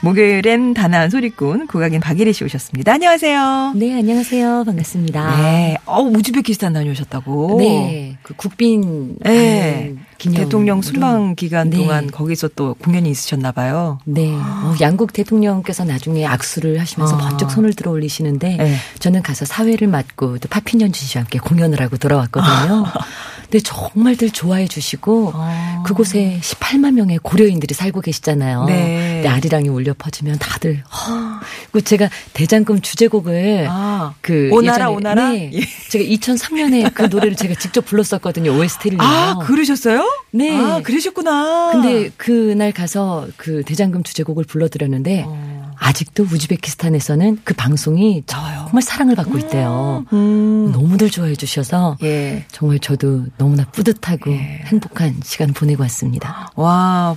목요일엔 0.00 0.72
단아한 0.72 1.10
소리꾼 1.10 1.66
국악인 1.66 2.00
박예리 2.00 2.32
씨 2.32 2.42
오셨습니다. 2.44 2.92
안녕하세요. 2.94 3.74
네, 3.76 3.94
안녕하세요. 3.98 4.64
반갑습니다. 4.64 5.42
네, 5.42 5.76
어 5.84 6.00
우즈베키스탄 6.00 6.72
다녀오셨다고. 6.72 7.56
네, 7.58 8.16
그 8.22 8.34
국빈 8.34 9.16
네. 9.20 9.94
기념 10.16 10.42
대통령 10.42 10.82
순방 10.82 11.34
기간 11.34 11.68
네. 11.68 11.76
동안 11.76 12.10
거기서 12.10 12.48
또 12.56 12.74
공연이 12.74 13.10
있으셨나 13.10 13.52
봐요. 13.52 13.98
네, 14.04 14.32
어, 14.32 14.74
양국 14.80 15.12
대통령께서 15.12 15.84
나중에 15.84 16.24
악수를 16.24 16.80
하시면서 16.80 17.16
아. 17.16 17.28
번쩍 17.28 17.50
손을 17.50 17.74
들어 17.74 17.90
올리시는데 17.90 18.56
네. 18.56 18.74
저는 19.00 19.22
가서 19.22 19.44
사회를 19.44 19.86
맡고 19.86 20.38
또 20.38 20.48
파핀연준 20.48 21.06
씨와 21.06 21.24
함께 21.24 21.38
공연을 21.38 21.82
하고 21.82 21.98
돌아왔거든요. 21.98 22.86
근데 23.50 23.60
정말들 23.60 24.30
좋아해 24.30 24.68
주시고 24.68 25.32
아. 25.34 25.82
그곳에 25.86 26.38
18만 26.42 26.92
명의 26.92 27.18
고려인들이 27.18 27.74
살고 27.74 28.02
계시잖아요. 28.02 28.64
네. 28.66 29.14
근데 29.14 29.28
아리랑이 29.28 29.68
울려 29.68 29.94
퍼지면 29.96 30.38
다들 30.38 30.82
허. 30.84 31.40
그리고 31.72 31.80
제가 31.80 32.10
대장금 32.34 32.82
주제곡을 32.82 33.66
아, 33.70 34.14
그 34.20 34.50
오나라, 34.52 34.84
예전에 34.84 34.96
오나라? 34.96 35.30
네, 35.30 35.50
예. 35.54 35.60
제가 35.88 36.04
2003년에 36.04 36.92
그 36.92 37.02
노래를 37.04 37.36
제가 37.36 37.54
직접 37.54 37.86
불렀었거든요. 37.86 38.52
OST를 38.52 38.98
아, 39.00 39.38
그러셨어요? 39.42 40.06
네. 40.30 40.54
아, 40.54 40.80
그러셨구나. 40.82 41.72
근데 41.72 42.10
그날 42.18 42.72
가서 42.72 43.26
그 43.38 43.62
대장금 43.64 44.02
주제곡을 44.02 44.44
불러 44.44 44.68
드렸는데 44.68 45.24
어. 45.26 45.72
아직도 45.78 46.24
우즈베키스탄에서는 46.24 47.38
그 47.44 47.54
방송이 47.54 48.24
정말 48.68 48.82
사랑을 48.82 49.14
받고 49.14 49.38
있대요. 49.38 50.04
음. 50.12 50.70
너무들 50.72 51.08
좋아해 51.10 51.34
주셔서 51.34 51.96
예. 52.02 52.44
정말 52.52 52.78
저도 52.78 53.24
너무나 53.38 53.64
뿌듯하고 53.64 54.30
예. 54.30 54.60
행복한 54.66 55.16
시간 55.24 55.54
보내고 55.54 55.82
왔습니다. 55.84 56.50
와, 56.54 57.16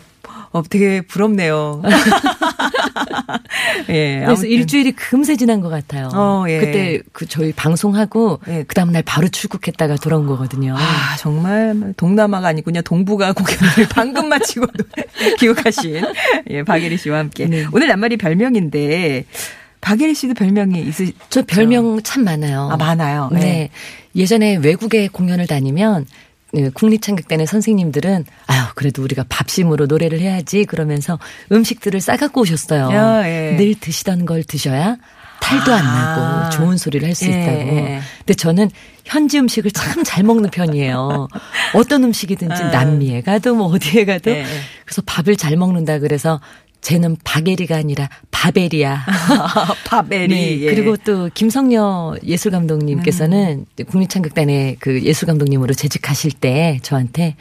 어, 0.51 0.63
되게 0.69 1.01
부럽네요. 1.01 1.81
예. 3.89 4.15
그래서 4.19 4.31
아무튼. 4.31 4.49
일주일이 4.49 4.93
금세 4.93 5.35
지난 5.35 5.59
것 5.59 5.67
같아요. 5.67 6.09
어, 6.13 6.45
예. 6.47 6.59
그때 6.59 7.01
그 7.11 7.25
저희 7.25 7.51
방송하고 7.51 8.39
예. 8.47 8.63
그 8.65 8.73
다음날 8.73 9.03
바로 9.03 9.27
출국했다가 9.27 9.95
돌아온 9.95 10.27
거거든요. 10.27 10.75
아, 10.77 11.17
정말 11.17 11.93
동남아가 11.97 12.47
아니고 12.47 12.65
그냥 12.65 12.83
동북아 12.83 13.33
공연을 13.33 13.89
방금 13.93 14.29
마치고도 14.29 14.85
기억하신 15.37 16.01
예, 16.49 16.63
박예리 16.63 16.97
씨와 16.97 17.19
함께. 17.19 17.45
네. 17.47 17.65
오늘 17.73 17.87
낱말이 17.87 18.15
별명인데 18.15 19.25
박예리 19.81 20.13
씨도 20.13 20.35
별명이 20.35 20.79
있으 20.81 21.11
저 21.29 21.41
별명 21.43 22.01
참 22.03 22.23
많아요. 22.23 22.69
아, 22.71 22.77
많아요. 22.77 23.29
네. 23.31 23.39
네. 23.39 23.69
예전에 24.15 24.55
외국에 24.57 25.07
공연을 25.07 25.47
다니면 25.47 26.05
네, 26.53 26.69
국립창극단의 26.69 27.47
선생님들은 27.47 28.25
아유 28.47 28.61
그래도 28.75 29.01
우리가 29.03 29.25
밥심으로 29.29 29.85
노래를 29.87 30.19
해야지 30.19 30.65
그러면서 30.65 31.17
음식들을 31.51 31.99
싸갖고 32.01 32.41
오셨어요. 32.41 32.91
야, 32.91 33.27
예. 33.27 33.55
늘 33.57 33.73
드시던 33.79 34.25
걸 34.25 34.43
드셔야 34.43 34.97
탈도 35.41 35.73
안 35.73 35.83
아. 35.85 36.49
나고 36.49 36.49
좋은 36.51 36.77
소리를 36.77 37.07
할수 37.07 37.25
예, 37.25 37.29
있다고. 37.29 37.57
예. 37.57 38.01
근데 38.19 38.33
저는 38.35 38.69
현지 39.05 39.39
음식을 39.39 39.71
참 39.71 40.03
잘 40.03 40.23
먹는 40.23 40.49
편이에요. 40.51 41.27
어떤 41.73 42.03
음식이든지 42.03 42.63
아. 42.63 42.69
남미에 42.69 43.21
가도 43.21 43.55
뭐 43.55 43.67
어디에 43.67 44.05
가도 44.05 44.31
예, 44.31 44.39
예. 44.41 44.45
그래서 44.85 45.01
밥을 45.05 45.37
잘 45.37 45.55
먹는다 45.55 45.99
그래서 45.99 46.39
쟤는 46.81 47.15
바게리가 47.23 47.77
아니라 47.77 48.09
바벨이야. 48.31 49.05
밥에리. 49.85 50.27
네. 50.33 50.61
예. 50.61 50.73
그리고 50.73 50.97
또 50.97 51.29
김성녀 51.33 52.15
예술 52.25 52.51
감독님께서는 52.51 53.65
음. 53.79 53.85
국립창극단의 53.85 54.77
그 54.79 55.01
예술 55.03 55.27
감독님으로 55.27 55.73
재직하실 55.73 56.31
때 56.33 56.79
저한테 56.81 57.35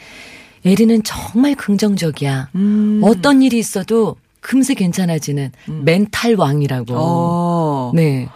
에리는 0.63 1.01
정말 1.03 1.55
긍정적이야. 1.55 2.49
음. 2.55 3.01
어떤 3.03 3.41
일이 3.41 3.57
있어도 3.57 4.15
금세 4.41 4.73
괜찮아지는 4.75 5.51
멘탈 5.83 6.35
왕이라고. 6.35 6.93
어. 6.95 7.91
네. 7.95 8.27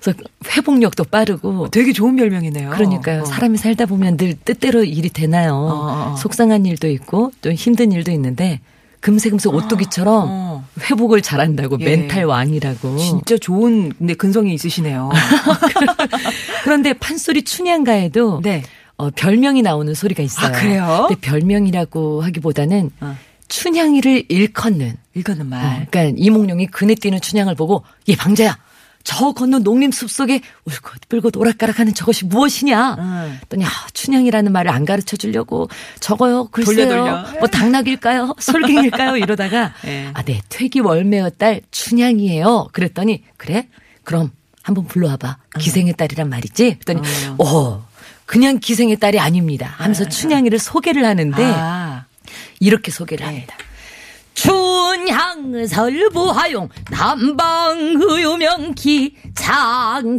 그래서 0.00 0.18
회복력도 0.56 1.04
빠르고 1.04 1.68
되게 1.68 1.92
좋은 1.92 2.16
별명이네요. 2.16 2.70
그러니까요. 2.70 3.22
어. 3.22 3.24
사람이 3.24 3.58
살다 3.58 3.86
보면 3.86 4.16
늘 4.16 4.34
뜻대로 4.34 4.82
일이 4.82 5.10
되나요. 5.10 5.54
어, 5.54 6.12
어. 6.12 6.16
속상한 6.16 6.64
일도 6.66 6.88
있고 6.88 7.32
또 7.42 7.52
힘든 7.52 7.92
일도 7.92 8.10
있는데 8.12 8.60
금세금세 9.00 9.48
오뚜기처럼 9.48 10.26
어. 10.28 10.64
회복을 10.90 11.22
잘한다고 11.22 11.78
예. 11.80 11.84
멘탈 11.84 12.24
왕이라고. 12.24 12.98
진짜 12.98 13.36
좋은 13.38 13.92
근데 13.98 14.14
근성이 14.14 14.54
있으시네요. 14.54 15.10
그런데 16.64 16.92
판소리 16.92 17.42
춘향가에도 17.42 18.40
네. 18.42 18.62
어, 18.96 19.10
별명이 19.10 19.62
나오는 19.62 19.94
소리가 19.94 20.22
있어요. 20.22 20.46
아, 20.48 20.52
그래요? 20.52 21.06
근데 21.08 21.20
별명이라고 21.20 22.20
하기보다는 22.22 22.90
어. 23.00 23.16
춘향이를 23.48 24.24
일컫는. 24.28 24.96
읽었는 25.14 25.46
말. 25.48 25.64
어, 25.64 25.86
그러니까 25.90 26.16
이몽룡이 26.16 26.66
그네 26.66 26.94
뛰는 26.94 27.20
춘향을 27.20 27.54
보고 27.54 27.84
얘 28.08 28.16
방자야. 28.16 28.56
저 29.02 29.32
건너 29.32 29.58
농림 29.58 29.90
숲속에 29.92 30.40
울긋 30.64 31.08
불긋 31.08 31.36
오락가락하는 31.36 31.94
저것이 31.94 32.26
무엇이냐? 32.26 32.94
음. 32.98 33.38
했더니 33.42 33.64
아, 33.64 33.68
춘향이라는 33.94 34.52
말을 34.52 34.70
안 34.70 34.84
가르쳐 34.84 35.16
주려고 35.16 35.68
저거요 36.00 36.48
글쎄요. 36.48 36.88
돌려, 36.88 36.88
돌려. 37.24 37.38
뭐 37.38 37.48
당나귀일까요? 37.48 38.34
솔갱일까요? 38.38 39.16
이러다가 39.16 39.72
예. 39.86 40.10
아네 40.14 40.42
퇴기 40.48 40.80
월매의 40.80 41.32
딸 41.38 41.62
춘향이에요. 41.70 42.68
그랬더니 42.72 43.24
그래? 43.36 43.68
그럼 44.04 44.30
한번 44.62 44.86
불러와봐. 44.86 45.38
기생의 45.58 45.94
딸이란 45.94 46.28
말이지? 46.28 46.78
그랬더니 46.84 47.00
어 47.38 47.86
그냥 48.26 48.58
기생의 48.60 48.96
딸이 48.96 49.18
아닙니다. 49.18 49.74
하면서 49.78 50.08
춘향이를 50.08 50.58
소개를 50.58 51.04
하는데 51.04 51.42
아. 51.42 52.04
이렇게 52.60 52.90
소개를 52.90 53.26
합니다. 53.26 53.56
춘향 54.34 55.66
설부하용 55.66 56.68
남방의유명기 56.90 59.16
장강색과 59.34 60.18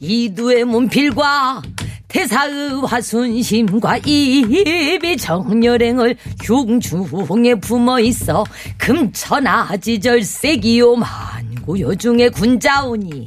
이두의 0.00 0.64
문필과 0.64 1.62
태사의 2.08 2.80
화순심과 2.86 3.98
입이 3.98 5.16
정렬행을 5.16 6.16
흉중에 6.42 7.54
품어 7.56 8.00
있어 8.00 8.44
금천아지절색이요 8.78 10.96
만구요 10.96 11.94
중에 11.94 12.30
군자오니 12.30 13.26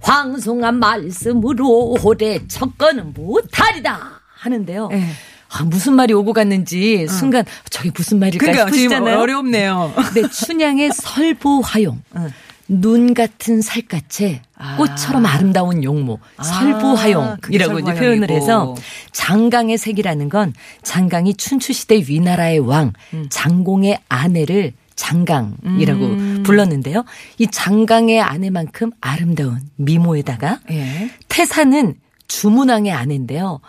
황송한 0.00 0.78
말씀으로 0.78 1.96
오래 2.02 2.38
척거는 2.48 3.12
못하리다 3.14 4.22
하는데요. 4.34 4.88
예. 4.92 5.04
아, 5.52 5.64
무슨 5.64 5.94
말이 5.94 6.14
오고 6.14 6.32
갔는지 6.32 7.06
순간 7.08 7.44
저게 7.68 7.90
무슨 7.94 8.18
말일까 8.18 8.44
그러니까 8.44 8.66
싶으시잖아요. 8.68 9.18
어렵네요. 9.18 9.92
네, 10.14 10.22
춘향의 10.28 10.90
설부화용. 10.94 12.02
응. 12.16 12.30
눈 12.68 13.12
같은 13.12 13.60
살갗에 13.60 14.40
아. 14.56 14.76
꽃처럼 14.78 15.26
아름다운 15.26 15.84
용모 15.84 16.20
아, 16.38 16.42
설부화용이라고 16.42 17.74
그게 17.74 17.90
이제. 17.90 17.94
표현을 18.00 18.30
해서 18.30 18.74
장강의 19.12 19.76
색이라는 19.76 20.30
건 20.30 20.54
장강이 20.82 21.34
춘추시대 21.34 22.04
위나라의 22.08 22.60
왕 22.60 22.92
음. 23.12 23.26
장공의 23.28 24.00
아내를 24.08 24.72
장강이라고 24.94 26.42
불렀는데요. 26.44 27.04
이 27.38 27.46
장강의 27.48 28.20
아내만큼 28.20 28.92
아름다운 29.00 29.60
미모에다가 29.76 30.60
예. 30.70 31.10
태사는 31.28 31.94
주문왕의 32.28 32.92
아내인데요. 32.92 33.60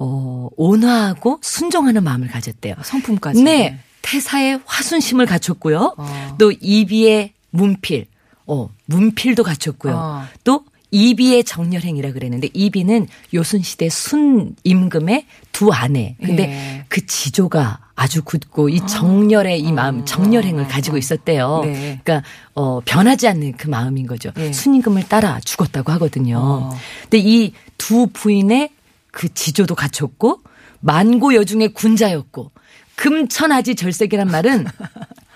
어, 0.00 0.48
온화하고 0.56 1.38
순종하는 1.42 2.02
마음을 2.02 2.26
가졌대요. 2.28 2.74
성품까지. 2.82 3.42
네. 3.42 3.78
태사의 4.02 4.60
화순심을 4.64 5.26
갖췄고요. 5.26 5.94
어. 5.96 6.36
또 6.38 6.50
이비의 6.58 7.34
문필, 7.50 8.06
어, 8.46 8.70
문필도 8.86 9.42
갖췄고요. 9.42 9.94
어. 9.94 10.22
또 10.42 10.64
이비의 10.90 11.44
정렬행이라 11.44 12.12
그랬는데 12.12 12.48
이비는 12.52 13.06
요순시대 13.34 13.90
순임금의 13.90 15.26
두 15.52 15.70
아내. 15.70 16.16
근데 16.18 16.50
예. 16.50 16.84
그 16.88 17.06
지조가 17.06 17.78
아주 17.94 18.22
굳고 18.24 18.70
이 18.70 18.80
정렬의 18.86 19.60
이 19.60 19.70
마음, 19.70 20.04
정렬행을 20.06 20.66
가지고 20.66 20.96
있었대요. 20.96 21.46
어. 21.46 21.64
네. 21.66 22.00
그러니까 22.02 22.28
어 22.54 22.80
변하지 22.84 23.28
않는 23.28 23.52
그 23.58 23.68
마음인 23.68 24.06
거죠. 24.06 24.32
예. 24.38 24.52
순임금을 24.52 25.04
따라 25.08 25.38
죽었다고 25.44 25.92
하거든요. 25.92 26.38
어. 26.38 26.76
근데 27.02 27.18
이 27.18 27.52
두 27.80 28.06
부인의 28.12 28.68
그 29.12 29.32
지조도 29.32 29.74
갖췄고 29.74 30.40
만고 30.80 31.34
여중의 31.34 31.74
군자였고 31.74 32.50
금천하지 32.96 33.74
절색이란 33.74 34.28
말은 34.28 34.66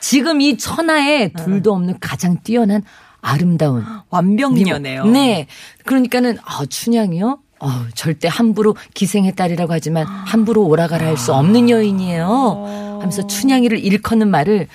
지금 0.00 0.40
이 0.40 0.57
천하에 0.59 1.28
둘도 1.33 1.73
없는 1.73 1.99
가장 2.00 2.38
뛰어난 2.43 2.83
아름다운 3.21 3.85
완벽녀네요. 4.11 5.07
네. 5.07 5.47
그러니까는 5.85 6.37
아, 6.45 6.64
춘향이요? 6.66 7.38
어, 7.61 7.69
절대 7.95 8.28
함부로 8.28 8.76
기생의 8.93 9.35
딸이라고 9.35 9.73
하지만 9.73 10.04
함부로 10.06 10.65
오라가라 10.67 11.06
할 11.06 11.17
수 11.17 11.32
없는 11.32 11.71
여인이에요. 11.71 12.99
하면서 13.00 13.26
춘향이를 13.26 13.78
일컫는 13.78 14.28
말을 14.30 14.69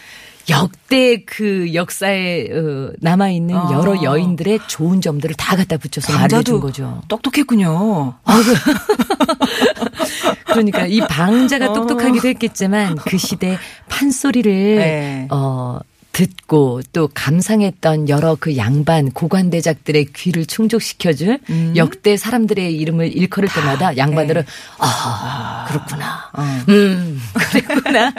역대 0.50 1.24
그 1.26 1.74
역사에 1.74 2.48
어, 2.52 2.92
남아 3.00 3.30
있는 3.30 3.56
아. 3.56 3.70
여러 3.74 4.02
여인들의 4.02 4.62
좋은 4.68 5.02
점들을 5.02 5.36
다 5.36 5.56
갖다 5.56 5.78
붙여서 5.78 6.14
말해준 6.14 6.60
거죠. 6.60 7.02
똑똑했군요. 7.08 8.16
그러니까 10.46 10.88
이 10.88 11.00
방자가 11.02 11.74
똑똑하기도 11.74 12.28
했겠지만 12.28 12.96
그 12.96 13.18
시대 13.18 13.58
판소리를 13.88 14.52
네. 14.52 15.28
어 15.30 15.80
듣고 16.20 16.82
또 16.92 17.10
감상했던 17.14 18.10
여러 18.10 18.36
그 18.38 18.58
양반 18.58 19.10
고관대작들의 19.12 20.08
귀를 20.16 20.46
충족시켜줄 20.46 21.40
역대 21.78 22.18
사람들의 22.18 22.76
이름을 22.76 23.16
일컬을 23.16 23.48
때마다 23.48 23.96
양반들은 23.96 24.44
아, 24.80 25.66
그렇구나. 25.70 26.30
음 26.68 27.20
그랬구나. 27.34 28.14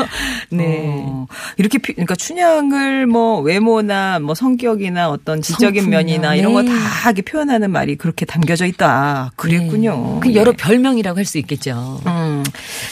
네. 0.50 0.84
어, 0.88 1.26
이렇게 1.56 1.78
피- 1.78 1.94
그러니까 1.94 2.14
춘향을 2.14 3.06
뭐 3.06 3.40
외모나 3.40 4.18
뭐 4.18 4.34
성격이나 4.34 5.08
어떤 5.08 5.40
지적인 5.40 5.82
성품이나, 5.84 5.96
면이나 6.02 6.34
이런 6.34 6.52
거 6.52 6.62
네. 6.62 6.68
다 6.70 7.12
표현하는 7.24 7.70
말이 7.70 7.96
그렇게 7.96 8.26
담겨져 8.26 8.66
있다. 8.66 9.32
그랬군요. 9.36 10.20
그 10.20 10.34
여러 10.34 10.52
별명이라고 10.52 11.16
할 11.18 11.26
수 11.26 11.38
있겠죠. 11.38 12.00
음. 12.06 12.44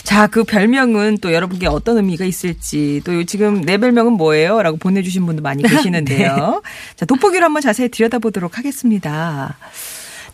자, 0.03 0.27
그 0.27 0.43
별명은 0.43 1.19
또 1.19 1.33
여러분께 1.33 1.69
어떤 1.69 1.99
의미가 1.99 2.25
있을지 2.25 3.01
또 3.05 3.23
지금 3.25 3.61
내 3.61 3.79
별명은 3.79 4.15
뭐예요? 4.15 4.54
라고 4.63 4.77
보내주신 4.77 5.27
분도 5.27 5.43
많이 5.43 5.63
계시는데요. 5.69 6.63
자, 6.97 7.07
돋보기로 7.07 7.45
한번 7.45 7.63
자세히 7.63 7.89
들여다보도록 7.89 8.59
하겠습니다. 8.59 9.57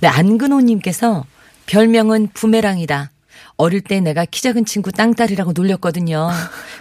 네, 0.00 0.08
안근호님께서 0.08 1.24
별명은 1.66 2.28
부메랑이다. 2.34 3.10
어릴 3.56 3.82
때 3.82 4.00
내가 4.00 4.24
키 4.24 4.42
작은 4.42 4.64
친구 4.64 4.90
땅딸이라고 4.90 5.52
놀렸거든요. 5.52 6.30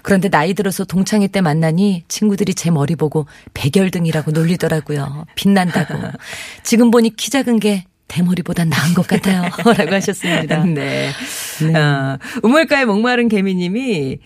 그런데 0.02 0.30
나이 0.30 0.54
들어서 0.54 0.86
동창회 0.86 1.28
때 1.28 1.42
만나니 1.42 2.06
친구들이 2.08 2.54
제 2.56 2.72
머리 2.72 2.96
보고 2.96 3.26
백열등이라고 3.54 4.32
놀리더라고요. 4.32 5.26
빛난다고. 5.36 5.94
지금 6.64 6.90
보니 6.90 7.18
키 7.18 7.30
작은 7.32 7.60
게 7.60 7.84
대머리보다 8.08 8.64
나은 8.66 8.94
것 8.94 9.06
같아요. 9.08 9.44
라고 9.78 9.94
하셨습니다. 9.96 10.64
네. 10.64 11.12
아, 11.76 12.18
우물가의 12.44 12.86
목마른 12.86 13.28
개미님이 13.28 14.20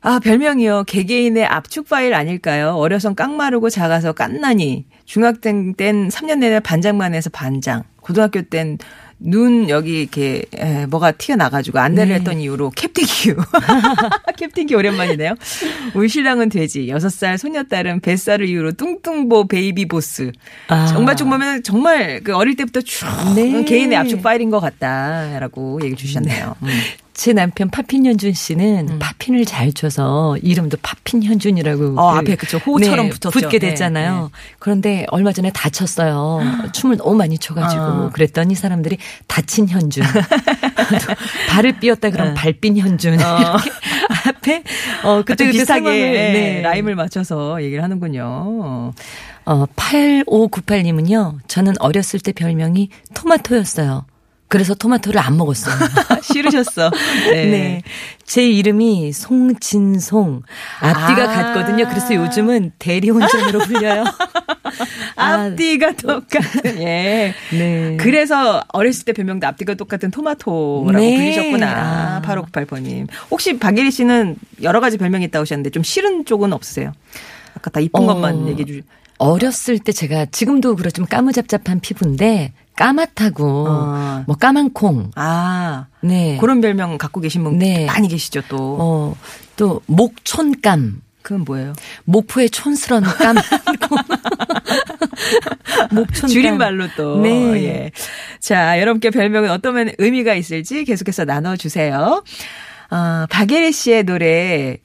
아, 0.00 0.20
별명이요. 0.20 0.84
개개인의 0.84 1.44
압축 1.44 1.88
파일 1.88 2.14
아닐까요? 2.14 2.74
어려선 2.76 3.14
깡마르고 3.14 3.68
작아서 3.70 4.12
깐나니. 4.12 4.86
중학생 5.04 5.74
땐 5.74 6.08
3년 6.08 6.38
내내 6.38 6.60
반장만 6.60 7.14
해서 7.14 7.30
반장. 7.30 7.82
고등학교 8.00 8.42
땐 8.42 8.78
눈 9.20 9.68
여기 9.68 10.02
이렇게 10.02 10.44
에, 10.54 10.86
뭐가 10.86 11.10
튀어나가지고 11.12 11.80
안내를 11.80 12.08
네. 12.08 12.14
했던 12.16 12.40
이유로 12.40 12.70
캡틴 12.70 13.04
큐. 13.04 13.36
캡틴 14.38 14.68
큐 14.68 14.76
오랜만이네요. 14.76 15.34
우리 15.94 16.08
신랑은 16.08 16.48
돼지. 16.50 16.86
6살 16.86 17.36
소녀딸은 17.36 18.00
뱃살을 18.00 18.46
이유로 18.48 18.72
뚱뚱보 18.72 19.48
baby 19.48 19.86
boss. 19.88 20.30
아. 20.68 20.86
정말 20.86 21.16
좀 21.16 21.30
보면 21.30 21.64
정말 21.64 22.20
그 22.22 22.34
어릴 22.36 22.54
때부터 22.54 22.80
쭉 22.80 23.06
네. 23.34 23.64
개인의 23.64 23.98
압축 23.98 24.22
파일인 24.22 24.50
것 24.50 24.60
같다라고 24.60 25.80
얘기 25.82 25.96
주셨네요. 25.96 26.54
음. 26.62 26.68
제 27.18 27.32
남편 27.32 27.68
파핀 27.68 28.06
현준 28.06 28.32
씨는 28.32 29.00
파핀을 29.00 29.44
잘 29.44 29.72
쳐서 29.72 30.36
이름도 30.40 30.76
파핀 30.82 31.24
현준이라고 31.24 32.00
어, 32.00 32.10
앞에 32.14 32.36
그쵸. 32.36 32.58
호처럼 32.58 33.08
붙었죠. 33.08 33.30
붙게 33.30 33.58
네, 33.58 33.70
됐잖아요. 33.70 34.30
그런데 34.60 35.04
얼마 35.08 35.32
전에 35.32 35.50
다쳤어요. 35.50 36.40
춤을 36.72 36.98
너무 36.98 37.16
많이 37.16 37.36
춰가지고 37.36 37.82
아. 37.82 38.10
그랬더니 38.10 38.54
사람들이 38.54 38.98
다친 39.26 39.68
현준, 39.68 40.04
발을 41.50 41.80
삐었다 41.80 42.10
그럼 42.10 42.34
발빈 42.34 42.78
현준 42.78 43.14
이렇게 43.14 43.70
앞에 44.28 44.62
어 45.02 45.22
그때 45.26 45.46
그때 45.46 45.50
비슷하게 45.50 45.80
상황을 45.80 46.12
네, 46.12 46.32
네. 46.32 46.62
라임을 46.62 46.94
맞춰서 46.94 47.60
얘기를 47.64 47.82
하는군요. 47.82 48.92
어 49.44 49.66
8598님은요. 49.74 51.38
저는 51.48 51.74
어렸을 51.80 52.20
때 52.20 52.30
별명이 52.30 52.90
토마토였어요. 53.14 54.06
그래서 54.48 54.74
토마토를 54.74 55.20
안 55.20 55.36
먹었어요. 55.36 55.74
싫으셨어. 56.22 56.90
네. 57.30 57.44
네. 57.46 57.82
제 58.24 58.46
이름이 58.48 59.12
송진송. 59.12 60.42
앞뒤가 60.80 61.24
아. 61.24 61.26
같거든요. 61.26 61.86
그래서 61.88 62.14
요즘은 62.14 62.72
대리운전으로 62.78 63.58
불려요. 63.60 64.04
아, 65.16 65.44
앞뒤가 65.44 65.92
똑같은. 65.92 66.80
예. 66.80 67.34
네. 67.52 67.96
그래서 67.98 68.62
어렸을 68.68 69.04
때 69.04 69.12
별명도 69.12 69.46
앞뒤가 69.46 69.74
똑같은 69.74 70.10
토마토라고 70.10 70.92
네. 70.92 71.16
불리셨구나. 71.16 71.66
아. 71.68 72.22
8598번님. 72.22 73.06
혹시 73.30 73.58
박예리 73.58 73.90
씨는 73.90 74.36
여러 74.62 74.80
가지 74.80 74.96
별명이 74.96 75.26
있다고 75.26 75.42
하셨는데 75.42 75.70
좀 75.70 75.82
싫은 75.82 76.24
쪽은 76.24 76.52
없으세요? 76.52 76.92
아까 77.54 77.70
다 77.70 77.80
이쁜 77.80 78.02
어. 78.02 78.06
것만 78.06 78.48
얘기해 78.48 78.64
주시. 78.64 78.82
어렸을 79.18 79.78
때 79.80 79.92
제가 79.92 80.26
지금도 80.26 80.76
그렇지만 80.76 81.08
까무잡잡한 81.08 81.80
피부인데 81.80 82.52
까맣다고, 82.78 83.66
어. 83.68 84.24
뭐 84.26 84.36
까만 84.36 84.72
콩, 84.72 85.10
아, 85.16 85.86
네. 86.00 86.38
그런 86.40 86.60
별명 86.60 86.96
갖고 86.96 87.20
계신 87.20 87.42
분 87.42 87.58
네. 87.58 87.86
많이 87.86 88.06
계시죠, 88.06 88.42
또. 88.48 88.56
어, 88.80 89.16
또 89.56 89.80
목촌감. 89.86 91.02
그건 91.22 91.44
뭐예요? 91.44 91.72
목포의 92.04 92.48
촌스런 92.50 93.02
까만콩. 93.02 93.98
목촌감. 95.90 96.28
줄임말로 96.28 96.86
또. 96.96 97.20
네. 97.20 97.64
예. 97.64 97.90
자, 98.40 98.80
여러분께 98.80 99.10
별명은 99.10 99.50
어떤 99.50 99.90
의미가 99.98 100.34
있을지 100.34 100.84
계속해서 100.84 101.24
나눠주세요. 101.24 102.22
어, 102.90 103.26
박예리 103.28 103.72
씨의 103.72 104.04
노래 104.04 104.78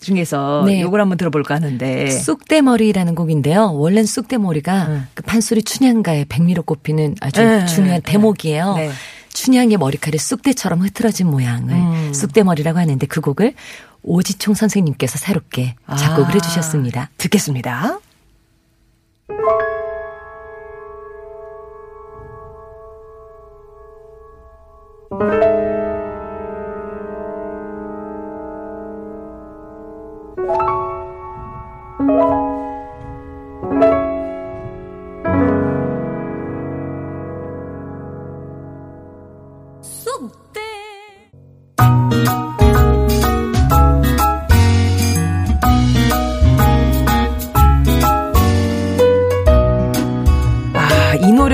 중에서 0.00 0.64
네. 0.66 0.80
요걸 0.80 1.00
한번 1.00 1.18
들어볼까 1.18 1.54
하는데. 1.56 2.10
쑥대머리라는 2.10 3.14
곡인데요. 3.14 3.72
원래는 3.74 4.06
쑥대머리가 4.06 4.86
응. 4.88 5.06
그 5.14 5.22
판소리 5.22 5.62
춘향가의 5.62 6.26
백미로 6.26 6.62
꼽히는 6.62 7.16
아주 7.20 7.42
네. 7.42 7.66
중요한 7.66 8.00
네. 8.02 8.12
대목이에요. 8.12 8.74
네. 8.76 8.90
춘향의 9.32 9.78
머리칼이 9.78 10.16
쑥대처럼 10.16 10.80
흐트러진 10.82 11.26
모양을 11.26 11.74
음. 11.74 12.12
쑥대머리라고 12.14 12.78
하는데 12.78 13.06
그 13.06 13.20
곡을 13.20 13.54
오지총 14.02 14.54
선생님께서 14.54 15.18
새롭게 15.18 15.74
작곡을 15.98 16.30
아, 16.30 16.34
해주셨습니다. 16.34 17.10
듣겠습니다. 17.18 17.98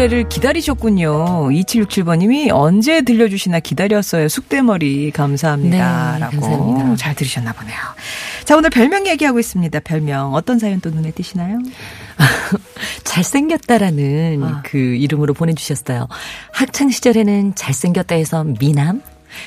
노래를 0.00 0.28
기다리셨군요. 0.28 1.48
2767번님이 1.50 2.50
언제 2.52 3.02
들려주시나 3.02 3.60
기다렸어요. 3.60 4.28
쑥대머리 4.28 5.10
감사합니다. 5.10 6.12
네, 6.14 6.18
라고 6.20 6.40
감사합니다. 6.40 6.96
잘 6.96 7.14
들으셨나 7.14 7.52
보네요. 7.52 7.76
자, 8.44 8.56
오늘 8.56 8.70
별명 8.70 9.06
얘기하고 9.06 9.38
있습니다. 9.38 9.80
별명. 9.80 10.34
어떤 10.34 10.58
사연 10.58 10.80
또 10.80 10.90
눈에 10.90 11.10
띄시나요? 11.12 11.58
잘생겼다라는 13.04 14.42
아. 14.42 14.62
그 14.64 14.78
이름으로 14.78 15.34
보내주셨어요. 15.34 16.08
학창 16.52 16.90
시절에는 16.90 17.54
잘생겼다 17.54 18.14
해서 18.14 18.44
미남, 18.44 19.02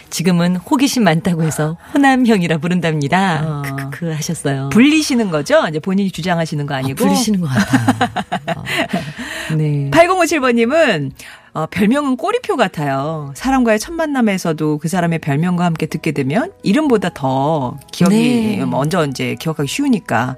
지금은 0.09 0.55
호기심 0.55 1.03
많다고 1.03 1.43
해서 1.43 1.77
호남형이라 1.93 2.57
부른답니다. 2.57 3.41
아. 3.43 3.61
크크크 3.61 4.11
하셨어요. 4.11 4.69
불리시는 4.69 5.29
거죠? 5.29 5.65
이제 5.67 5.79
본인이 5.79 6.11
주장하시는 6.11 6.65
거 6.65 6.73
아, 6.73 6.77
아니고. 6.77 6.95
부르시는 6.95 7.41
것 7.41 7.47
같아요. 7.47 7.97
어. 8.57 8.63
네. 9.55 9.89
8057번님은 9.91 11.11
어, 11.53 11.67
별명은 11.67 12.17
꼬리표 12.17 12.55
같아요. 12.55 13.31
사람과의 13.35 13.79
첫 13.79 13.93
만남에서도 13.93 14.79
그 14.79 14.87
사람의 14.87 15.19
별명과 15.19 15.63
함께 15.63 15.85
듣게 15.85 16.11
되면 16.11 16.51
이름보다 16.63 17.09
더 17.13 17.77
기억이 17.91 18.57
네. 18.57 18.65
먼저 18.65 19.05
이제 19.05 19.35
기억하기 19.39 19.67
쉬우니까. 19.67 20.37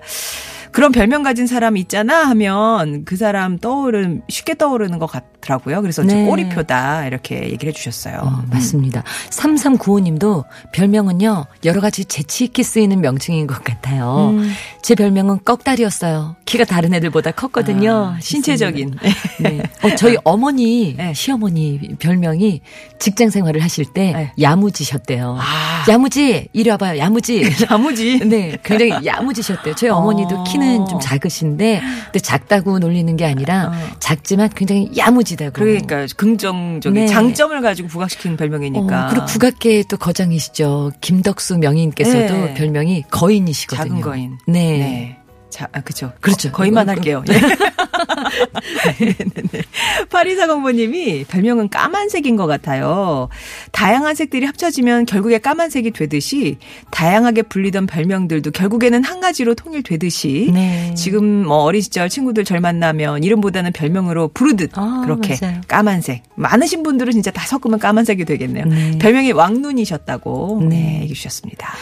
그런 0.75 0.91
별명 0.91 1.23
가진 1.23 1.47
사람 1.47 1.77
있잖아 1.77 2.27
하면 2.31 3.05
그 3.05 3.15
사람 3.15 3.57
떠오르는 3.57 4.23
쉽게 4.27 4.55
떠오르는 4.55 4.99
것 4.99 5.05
같더라고요. 5.05 5.81
그래서 5.81 6.03
네. 6.03 6.25
꼬리표다 6.25 7.07
이렇게 7.07 7.43
얘기를 7.49 7.71
해주셨어요. 7.71 8.19
어, 8.21 8.43
맞습니다. 8.51 9.01
3395님도 9.29 10.43
별명은요, 10.73 11.45
여러 11.63 11.79
가지 11.79 12.03
재치 12.03 12.43
있게 12.43 12.61
쓰이는 12.61 12.99
명칭인 12.99 13.47
것 13.47 13.63
같아요. 13.63 14.31
음. 14.37 14.51
제 14.81 14.95
별명은 14.95 15.45
꺽다리였어요. 15.45 16.35
키가 16.43 16.65
다른 16.65 16.93
애들보다 16.93 17.31
컸거든요. 17.31 18.15
아, 18.17 18.19
신체적인. 18.19 18.97
네. 19.39 19.63
어, 19.81 19.95
저희 19.95 20.17
어머니, 20.25 20.93
네. 20.97 21.13
시어머니 21.13 21.79
별명이 21.99 22.59
직장 22.99 23.29
생활을 23.29 23.63
하실 23.63 23.85
때 23.85 24.11
네. 24.11 24.31
야무지셨대요. 24.41 25.37
아. 25.39 25.85
야무지, 25.89 26.49
이리 26.51 26.69
와봐요, 26.69 26.99
야무지. 26.99 27.49
야무지. 27.71 28.19
네, 28.25 28.57
굉장히 28.61 29.05
야무지셨대요. 29.05 29.75
저희 29.75 29.89
어머니도 29.89 30.35
어. 30.35 30.43
키는 30.65 30.87
좀 30.87 30.99
작으신데, 30.99 31.81
근데 32.05 32.19
작다고 32.19 32.79
놀리는 32.79 33.15
게 33.15 33.25
아니라, 33.25 33.67
어. 33.67 33.95
작지만 33.99 34.49
굉장히 34.49 34.91
야무지다고. 34.95 35.53
그러니까 35.53 36.05
긍정적인 36.15 37.01
네. 37.01 37.07
장점을 37.07 37.59
가지고 37.61 37.87
부각시키는 37.89 38.37
별명이니까. 38.37 39.05
어, 39.05 39.09
그리고 39.09 39.25
국악계의 39.25 39.85
또 39.89 39.97
거장이시죠. 39.97 40.91
김덕수 41.01 41.57
명인께서도 41.57 42.33
네. 42.33 42.53
별명이 42.53 43.03
거인이시거든요. 43.11 43.87
작은 43.87 44.01
거인. 44.01 44.37
네. 44.47 44.77
네. 44.77 45.17
자, 45.55 45.69
아, 45.71 45.79
그쵸. 45.79 46.11
그렇죠. 46.19 46.51
거, 46.51 46.57
거의만 46.57 46.89
어, 46.89 46.91
할게요. 46.91 47.23
예. 47.29 47.33
네네네. 48.99 49.63
파리사공부님이 50.09 51.23
별명은 51.29 51.69
까만색인 51.69 52.35
것 52.35 52.45
같아요. 52.45 53.29
다양한 53.71 54.15
색들이 54.15 54.45
합쳐지면 54.47 55.05
결국에 55.05 55.37
까만색이 55.37 55.91
되듯이 55.91 56.57
다양하게 56.91 57.43
불리던 57.43 57.87
별명들도 57.87 58.51
결국에는 58.51 59.01
한 59.05 59.21
가지로 59.21 59.55
통일되듯이 59.55 60.51
네. 60.53 60.93
지금 60.93 61.45
뭐 61.45 61.59
어린 61.59 61.79
시절 61.79 62.09
친구들 62.09 62.43
절 62.43 62.59
만나면 62.59 63.23
이름보다는 63.23 63.71
별명으로 63.71 64.27
부르듯 64.33 64.71
아, 64.77 65.03
그렇게 65.05 65.37
맞아요. 65.41 65.61
까만색. 65.69 66.23
많으신 66.35 66.83
분들은 66.83 67.13
진짜 67.13 67.31
다 67.31 67.45
섞으면 67.47 67.79
까만색이 67.79 68.25
되겠네요. 68.25 68.65
네. 68.65 68.97
별명이 68.99 69.31
왕눈이셨다고 69.31 70.63
네. 70.63 70.75
네, 70.75 70.95
얘기해 70.95 71.13
주셨습니다. 71.13 71.73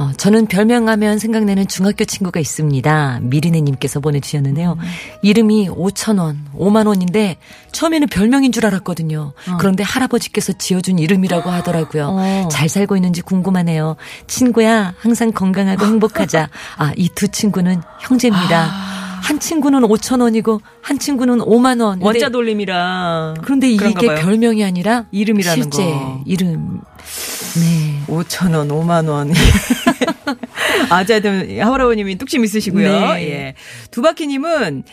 어, 0.00 0.12
저는 0.16 0.46
별명하면 0.46 1.18
생각나는 1.18 1.68
중학교 1.68 2.04
친구가 2.04 2.40
있습니다. 2.40 3.18
미리네님께서 3.22 4.00
보내주셨는데요. 4.00 4.72
음. 4.80 4.84
이름이 5.22 5.68
5천원, 5.68 6.36
5만원인데, 6.56 7.36
처음에는 7.72 8.08
별명인 8.08 8.50
줄 8.52 8.64
알았거든요. 8.66 9.32
어. 9.48 9.56
그런데 9.58 9.82
할아버지께서 9.84 10.54
지어준 10.54 10.98
이름이라고 10.98 11.50
하더라고요. 11.50 12.08
어. 12.10 12.48
잘 12.50 12.68
살고 12.68 12.96
있는지 12.96 13.20
궁금하네요. 13.20 13.96
친구야, 14.26 14.94
항상 14.98 15.32
건강하고 15.32 15.84
행복하자. 15.84 16.48
아, 16.78 16.92
이 16.96 17.08
두 17.14 17.28
친구는 17.28 17.82
형제입니다. 18.00 18.70
한 19.20 19.38
친구는 19.38 19.80
5천 19.82 20.20
원이고, 20.22 20.60
한 20.82 20.98
친구는 20.98 21.38
5만 21.38 21.80
원. 21.82 22.00
원자 22.00 22.28
돌림이라. 22.28 23.34
그런데 23.42 23.70
이게 23.70 23.92
봐요. 23.92 24.16
별명이 24.20 24.64
아니라 24.64 25.06
이름이라는 25.12 25.62
실제 25.62 25.84
거. 25.84 26.22
이름. 26.26 26.80
네. 27.60 28.00
5천 28.06 28.54
원, 28.54 28.68
5만 28.68 29.08
원. 29.08 29.32
아자들 30.90 31.60
하오라오님이 31.64 32.16
뚝심 32.18 32.44
있으시고요. 32.44 33.14
네. 33.14 33.30
예. 33.30 33.54
두바키님은 33.90 34.84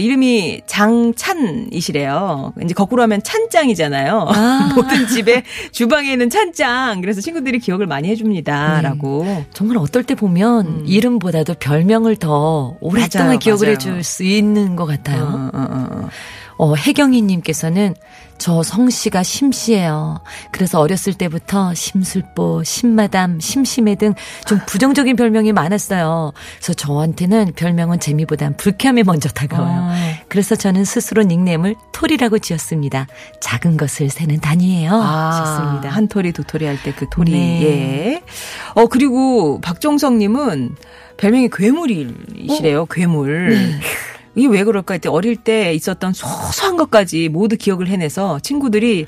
이름이 0.00 0.62
장찬이시래요. 0.66 2.54
이제 2.62 2.74
거꾸로 2.74 3.02
하면 3.02 3.22
찬짱이잖아요. 3.22 4.26
아. 4.28 4.72
모든 4.76 5.06
집에 5.08 5.42
주방에 5.72 6.12
있는 6.12 6.30
찬짱. 6.30 7.00
그래서 7.00 7.20
친구들이 7.20 7.58
기억을 7.58 7.86
많이 7.86 8.08
해줍니다라고. 8.08 9.44
정말 9.52 9.76
어떨 9.78 10.04
때 10.04 10.14
보면 10.14 10.86
이름보다도 10.86 11.54
별명을 11.54 12.16
더 12.16 12.76
오랫동안 12.80 13.26
음. 13.26 13.28
맞아요, 13.28 13.38
기억을 13.38 13.66
맞아요. 13.66 13.74
해줄 13.74 14.04
수 14.04 14.24
있는 14.24 14.76
것 14.76 14.86
같아요. 14.86 15.50
어, 15.52 15.58
어, 15.58 15.66
어, 15.70 16.08
어. 16.58 16.68
어, 16.68 16.74
혜경이님께서는 16.74 17.94
저 18.36 18.62
성씨가 18.62 19.22
심씨예요. 19.24 20.20
그래서 20.52 20.78
어렸을 20.80 21.12
때부터 21.14 21.74
심술보, 21.74 22.62
심마담, 22.64 23.40
심심해 23.40 23.94
등 23.96 24.14
좀 24.46 24.60
부정적인 24.66 25.16
별명이 25.16 25.52
많았어요. 25.52 26.32
그래서 26.58 26.72
저한테는 26.74 27.52
별명은 27.56 27.98
재미보단 28.00 28.56
불쾌함이 28.56 29.02
먼저 29.02 29.28
다가와요. 29.28 29.80
아. 29.90 29.94
그래서 30.28 30.54
저는 30.56 30.84
스스로 30.84 31.22
닉네임을 31.22 31.74
톨이라고 31.92 32.38
지었습니다. 32.38 33.06
작은 33.40 33.76
것을 33.76 34.08
세는 34.10 34.40
단위예요. 34.40 34.90
좋습니다. 34.90 35.88
아, 35.88 35.92
한 35.92 36.06
토리 36.08 36.32
두 36.32 36.44
토리 36.44 36.64
할 36.66 36.78
때 36.82 36.92
그 36.92 37.06
토리. 37.10 37.32
네. 37.32 37.62
예. 37.62 38.22
어 38.74 38.86
그리고 38.86 39.60
박종성님은 39.60 40.76
별명이 41.16 41.48
괴물이시래요. 41.52 42.86
괴물. 42.86 43.48
네. 43.50 43.80
이게 44.38 44.48
왜 44.48 44.64
그럴까 44.64 44.94
했더니 44.94 45.14
어릴 45.14 45.36
때 45.36 45.74
있었던 45.74 46.12
소소한 46.12 46.76
것까지 46.76 47.28
모두 47.28 47.56
기억을 47.56 47.88
해내서 47.88 48.38
친구들이 48.40 49.06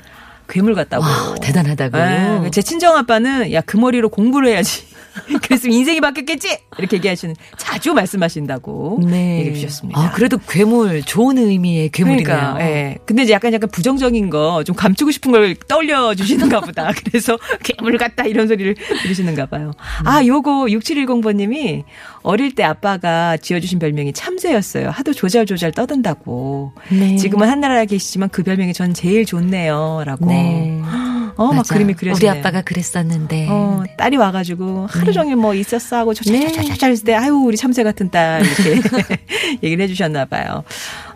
괴물 0.49 0.75
같다고. 0.75 1.03
와, 1.03 1.35
대단하다고. 1.41 1.97
예, 2.45 2.49
제 2.51 2.61
친정 2.61 2.97
아빠는 2.97 3.53
야 3.53 3.61
그 3.61 3.77
머리로 3.77 4.09
공부를 4.09 4.49
해야지. 4.49 4.83
그랬으면 5.43 5.75
인생이 5.75 5.99
바뀌었겠지? 6.01 6.57
이렇게 6.77 6.97
얘기하시는, 6.97 7.35
자주 7.57 7.93
말씀하신다고 7.93 8.99
얘기해 9.39 9.53
주셨습니다. 9.55 9.99
아, 9.99 10.11
그래도 10.11 10.37
괴물, 10.47 11.03
좋은 11.03 11.37
의미의 11.37 11.89
괴물이네요. 11.89 12.23
그러니까, 12.23 12.61
예. 12.61 12.97
근데 13.05 13.23
이제 13.23 13.33
약간 13.33 13.53
약간 13.53 13.69
부정적인 13.69 14.29
거 14.29 14.61
좀 14.65 14.75
감추고 14.75 15.11
싶은 15.11 15.31
걸 15.31 15.55
떠올려 15.67 16.13
주시는가 16.13 16.59
보다. 16.61 16.91
그래서 17.05 17.37
괴물 17.63 17.97
같다 17.97 18.25
이런 18.25 18.47
소리를 18.47 18.75
들으시는가 19.03 19.47
봐요. 19.47 19.71
아, 20.05 20.23
요거 20.25 20.65
6710번님이 20.65 21.83
어릴 22.23 22.53
때 22.55 22.63
아빠가 22.63 23.37
지어주신 23.37 23.79
별명이 23.79 24.13
참새였어요. 24.13 24.89
하도 24.89 25.13
조잘조잘 25.13 25.71
떠든다고. 25.71 26.73
네. 26.89 27.15
지금은 27.15 27.49
한나라에 27.49 27.85
계시지만 27.85 28.29
그 28.29 28.43
별명이 28.43 28.73
전 28.73 28.93
제일 28.93 29.25
좋네요. 29.25 30.03
라고. 30.05 30.25
네. 30.27 30.79
어, 31.49 31.53
막. 31.53 31.67
그림이 31.67 31.91
우리 31.93 31.97
그려지네요. 31.97 32.39
아빠가 32.39 32.61
그랬었는데. 32.61 33.47
어, 33.49 33.83
딸이 33.97 34.17
와가지고 34.17 34.87
하루 34.89 35.11
종일 35.13 35.35
뭐 35.35 35.53
있었어 35.53 35.97
하고 35.97 36.13
네. 36.13 36.49
저저저저저 36.49 36.87
했을 36.87 37.05
때 37.05 37.13
아유 37.15 37.33
우리 37.33 37.57
참새 37.57 37.83
같은 37.83 38.09
딸 38.11 38.41
이렇게 38.45 38.81
얘기를 39.63 39.83
해주셨나 39.83 40.25
봐요. 40.25 40.63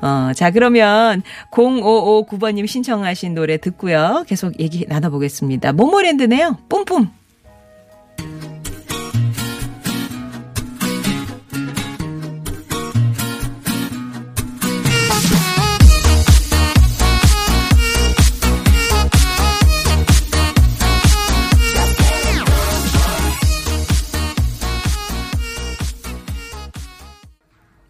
어, 0.01 0.31
자 0.35 0.51
그러면 0.51 1.21
0559번님 1.51 2.67
신청하신 2.67 3.33
노래 3.35 3.57
듣고요. 3.57 4.23
계속 4.27 4.59
얘기 4.59 4.85
나눠보겠습니다. 4.87 5.73
모모랜드네요. 5.73 6.57
뿜뿜. 6.69 7.07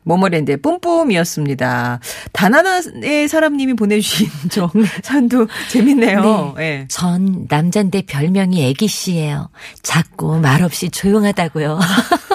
모모랜드의 0.06 0.58
뿜뿜이었습니다. 0.58 2.00
단 2.32 2.54
하나의 2.54 3.28
사람님이 3.28 3.74
보내주신 3.74 4.28
저 4.50 4.72
사연도 5.04 5.48
재밌네요. 5.70 6.56
예. 6.60 6.86
전 6.90 7.46
남잔데 7.50 8.04
별명이 8.04 8.64
애기씨예요. 8.70 9.50
작고 9.84 10.40
말없이 10.40 10.90
조용하다고요. 10.90 11.80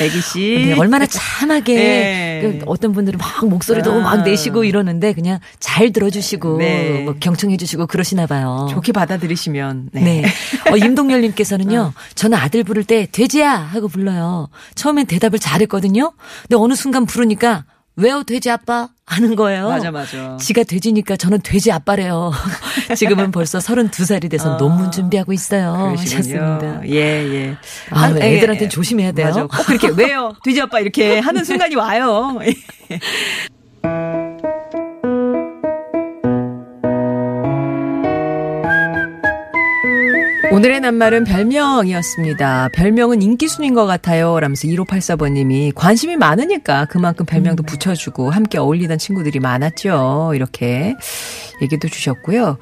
애기 0.00 0.20
씨. 0.20 0.66
네, 0.68 0.72
얼마나 0.74 1.06
참하게 1.06 1.74
네. 1.74 2.40
그 2.42 2.64
어떤 2.66 2.92
분들은 2.92 3.18
막 3.18 3.46
목소리도 3.46 3.92
아. 3.92 4.00
막 4.00 4.22
내시고 4.24 4.64
이러는데 4.64 5.12
그냥 5.12 5.38
잘 5.60 5.92
들어주시고 5.92 6.58
네. 6.58 7.02
뭐 7.04 7.14
경청해주시고 7.18 7.86
그러시나 7.86 8.26
봐요. 8.26 8.68
좋게 8.70 8.92
받아들이시면 8.92 9.90
네. 9.92 10.02
네. 10.02 10.24
어, 10.70 10.76
임동열님께서는요, 10.76 11.92
저는 12.14 12.38
아들 12.38 12.64
부를 12.64 12.84
때 12.84 13.06
돼지야 13.10 13.52
하고 13.52 13.88
불러요. 13.88 14.48
처음엔 14.74 15.06
대답을 15.06 15.38
잘했거든요. 15.38 16.12
근데 16.42 16.56
어느 16.56 16.74
순간 16.74 17.06
부르니까 17.06 17.64
왜요 17.96 18.24
돼지 18.24 18.50
아빠 18.50 18.88
하는 19.06 19.36
거예요. 19.36 19.68
맞아 19.68 19.90
맞아. 19.90 20.36
지가 20.38 20.64
돼지니까 20.64 21.16
저는 21.16 21.40
돼지 21.42 21.70
아빠래요. 21.70 22.32
지금은 22.96 23.30
벌써 23.30 23.58
32살이 23.58 24.30
돼서 24.30 24.54
아, 24.54 24.56
논문 24.56 24.90
준비하고 24.90 25.32
있어요. 25.32 25.94
그러시군요. 25.96 26.80
예, 26.86 26.96
예. 26.96 27.56
아, 27.90 28.04
아, 28.04 28.08
애들한테는 28.10 28.62
예. 28.62 28.68
조심해야 28.68 29.12
돼요. 29.12 29.26
맞아. 29.26 29.46
꼭 29.46 29.66
그렇게 29.66 29.88
왜요? 29.88 30.34
돼지 30.42 30.60
아빠 30.60 30.80
이렇게 30.80 31.18
하는 31.20 31.44
순간이 31.44 31.76
와요. 31.76 32.38
오늘의 40.54 40.82
낱말은 40.82 41.24
별명이었습니다. 41.24 42.68
별명은 42.74 43.22
인기순인 43.22 43.74
것 43.74 43.86
같아요. 43.86 44.38
라면서 44.38 44.68
1584번님이 44.68 45.74
관심이 45.74 46.14
많으니까 46.14 46.84
그만큼 46.84 47.26
별명도 47.26 47.64
붙여주고 47.64 48.30
함께 48.30 48.58
어울리던 48.58 48.98
친구들이 48.98 49.40
많았죠. 49.40 50.30
이렇게 50.32 50.94
얘기도 51.60 51.88
주셨고요. 51.88 52.58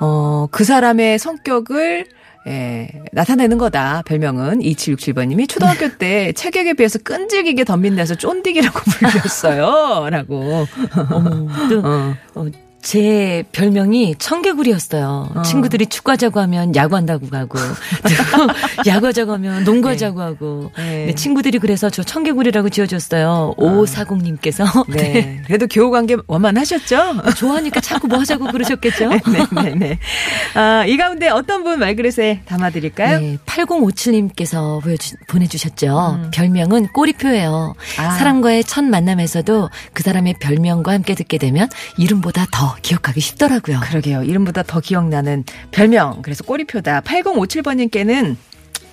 어, 0.00 0.46
그 0.50 0.64
사람의 0.64 1.18
성격을 1.18 2.06
예, 2.46 2.88
나타내는 3.12 3.58
거다. 3.58 4.02
별명은 4.06 4.60
2767번님이 4.60 5.46
초등학교 5.46 5.88
때 5.98 6.32
체격에 6.36 6.72
비해서 6.72 6.98
끈질기게 6.98 7.64
덤빈다서 7.64 8.14
쫀디기라고 8.14 8.80
불렸어요. 8.90 10.08
라고. 10.08 10.66
어머, 11.10 11.48
또, 11.68 11.80
어. 11.84 12.14
어, 12.36 12.46
제 12.84 13.44
별명이 13.52 14.16
청개구리였어요. 14.18 15.42
친구들이 15.46 15.86
축구하자고 15.86 16.38
하면 16.40 16.76
야구한다고 16.76 17.30
가고, 17.30 17.58
또 18.04 18.86
야구하자고 18.86 19.32
하면 19.32 19.64
농구하자고 19.64 20.20
하고. 20.20 20.70
네. 20.76 21.06
네, 21.06 21.14
친구들이 21.14 21.58
그래서 21.60 21.88
저 21.88 22.02
청개구리라고 22.02 22.68
지어줬어요. 22.68 23.54
5540님께서. 23.56 24.84
네. 24.92 25.40
그래도 25.46 25.66
교우 25.66 25.90
관계 25.90 26.16
원만하셨죠? 26.26 27.22
좋아하니까 27.38 27.80
자꾸 27.80 28.06
뭐 28.06 28.18
하자고 28.18 28.48
그러셨겠죠? 28.52 29.08
네네네. 29.54 29.98
아, 30.54 30.84
이 30.84 30.98
가운데 30.98 31.30
어떤 31.30 31.64
분 31.64 31.78
말그릇에 31.78 32.42
담아드릴까요? 32.44 33.18
네, 33.18 33.38
8057님께서 33.46 34.82
보여주, 34.82 35.16
보내주셨죠. 35.28 36.28
별명은 36.34 36.88
꼬리표예요. 36.88 37.74
아. 37.98 38.10
사람과의 38.10 38.64
첫 38.64 38.84
만남에서도 38.84 39.70
그 39.94 40.02
사람의 40.02 40.34
별명과 40.38 40.92
함께 40.92 41.14
듣게 41.14 41.38
되면 41.38 41.70
이름보다 41.96 42.46
더 42.52 42.73
기억하기 42.82 43.20
쉽더라고요. 43.20 43.80
그러게요. 43.80 44.22
이름보다 44.22 44.62
더 44.62 44.80
기억나는 44.80 45.44
별명. 45.70 46.22
그래서 46.22 46.44
꼬리표다. 46.44 47.00
8057번님께는 47.02 48.36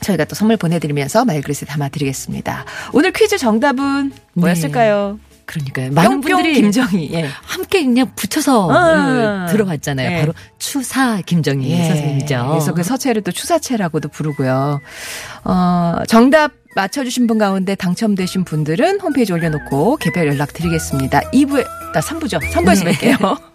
저희가 0.01 0.25
또 0.25 0.35
선물 0.35 0.57
보내드리면서 0.57 1.25
말그릇에 1.25 1.67
담아드리겠습니다. 1.67 2.65
오늘 2.93 3.11
퀴즈 3.11 3.37
정답은 3.37 4.11
뭐였을까요? 4.33 5.19
그러니까요. 5.45 5.91
많은 5.91 6.21
분들이 6.21 6.53
김정희. 6.53 7.09
예. 7.13 7.27
함께 7.43 7.83
그냥 7.83 8.11
붙여서 8.15 8.71
아. 8.71 9.45
그, 9.45 9.51
들어갔잖아요. 9.51 10.09
네. 10.09 10.19
바로 10.21 10.33
추사 10.59 11.19
김정희 11.21 11.69
예. 11.71 11.87
선생님이죠. 11.87 12.47
그래서 12.49 12.73
그 12.73 12.83
서체를 12.83 13.21
또 13.21 13.31
추사체라고도 13.31 14.09
부르고요. 14.09 14.79
어, 15.43 15.95
정답 16.07 16.53
맞춰주신 16.75 17.27
분 17.27 17.37
가운데 17.37 17.75
당첨되신 17.75 18.45
분들은 18.45 19.01
홈페이지 19.01 19.33
올려놓고 19.33 19.97
개별 19.97 20.27
연락 20.27 20.53
드리겠습니다. 20.53 21.19
2부에, 21.31 21.65
나 21.93 21.99
3부죠. 21.99 22.39
3부에서 22.53 22.85
네. 22.85 22.93
뵐게요. 22.93 23.41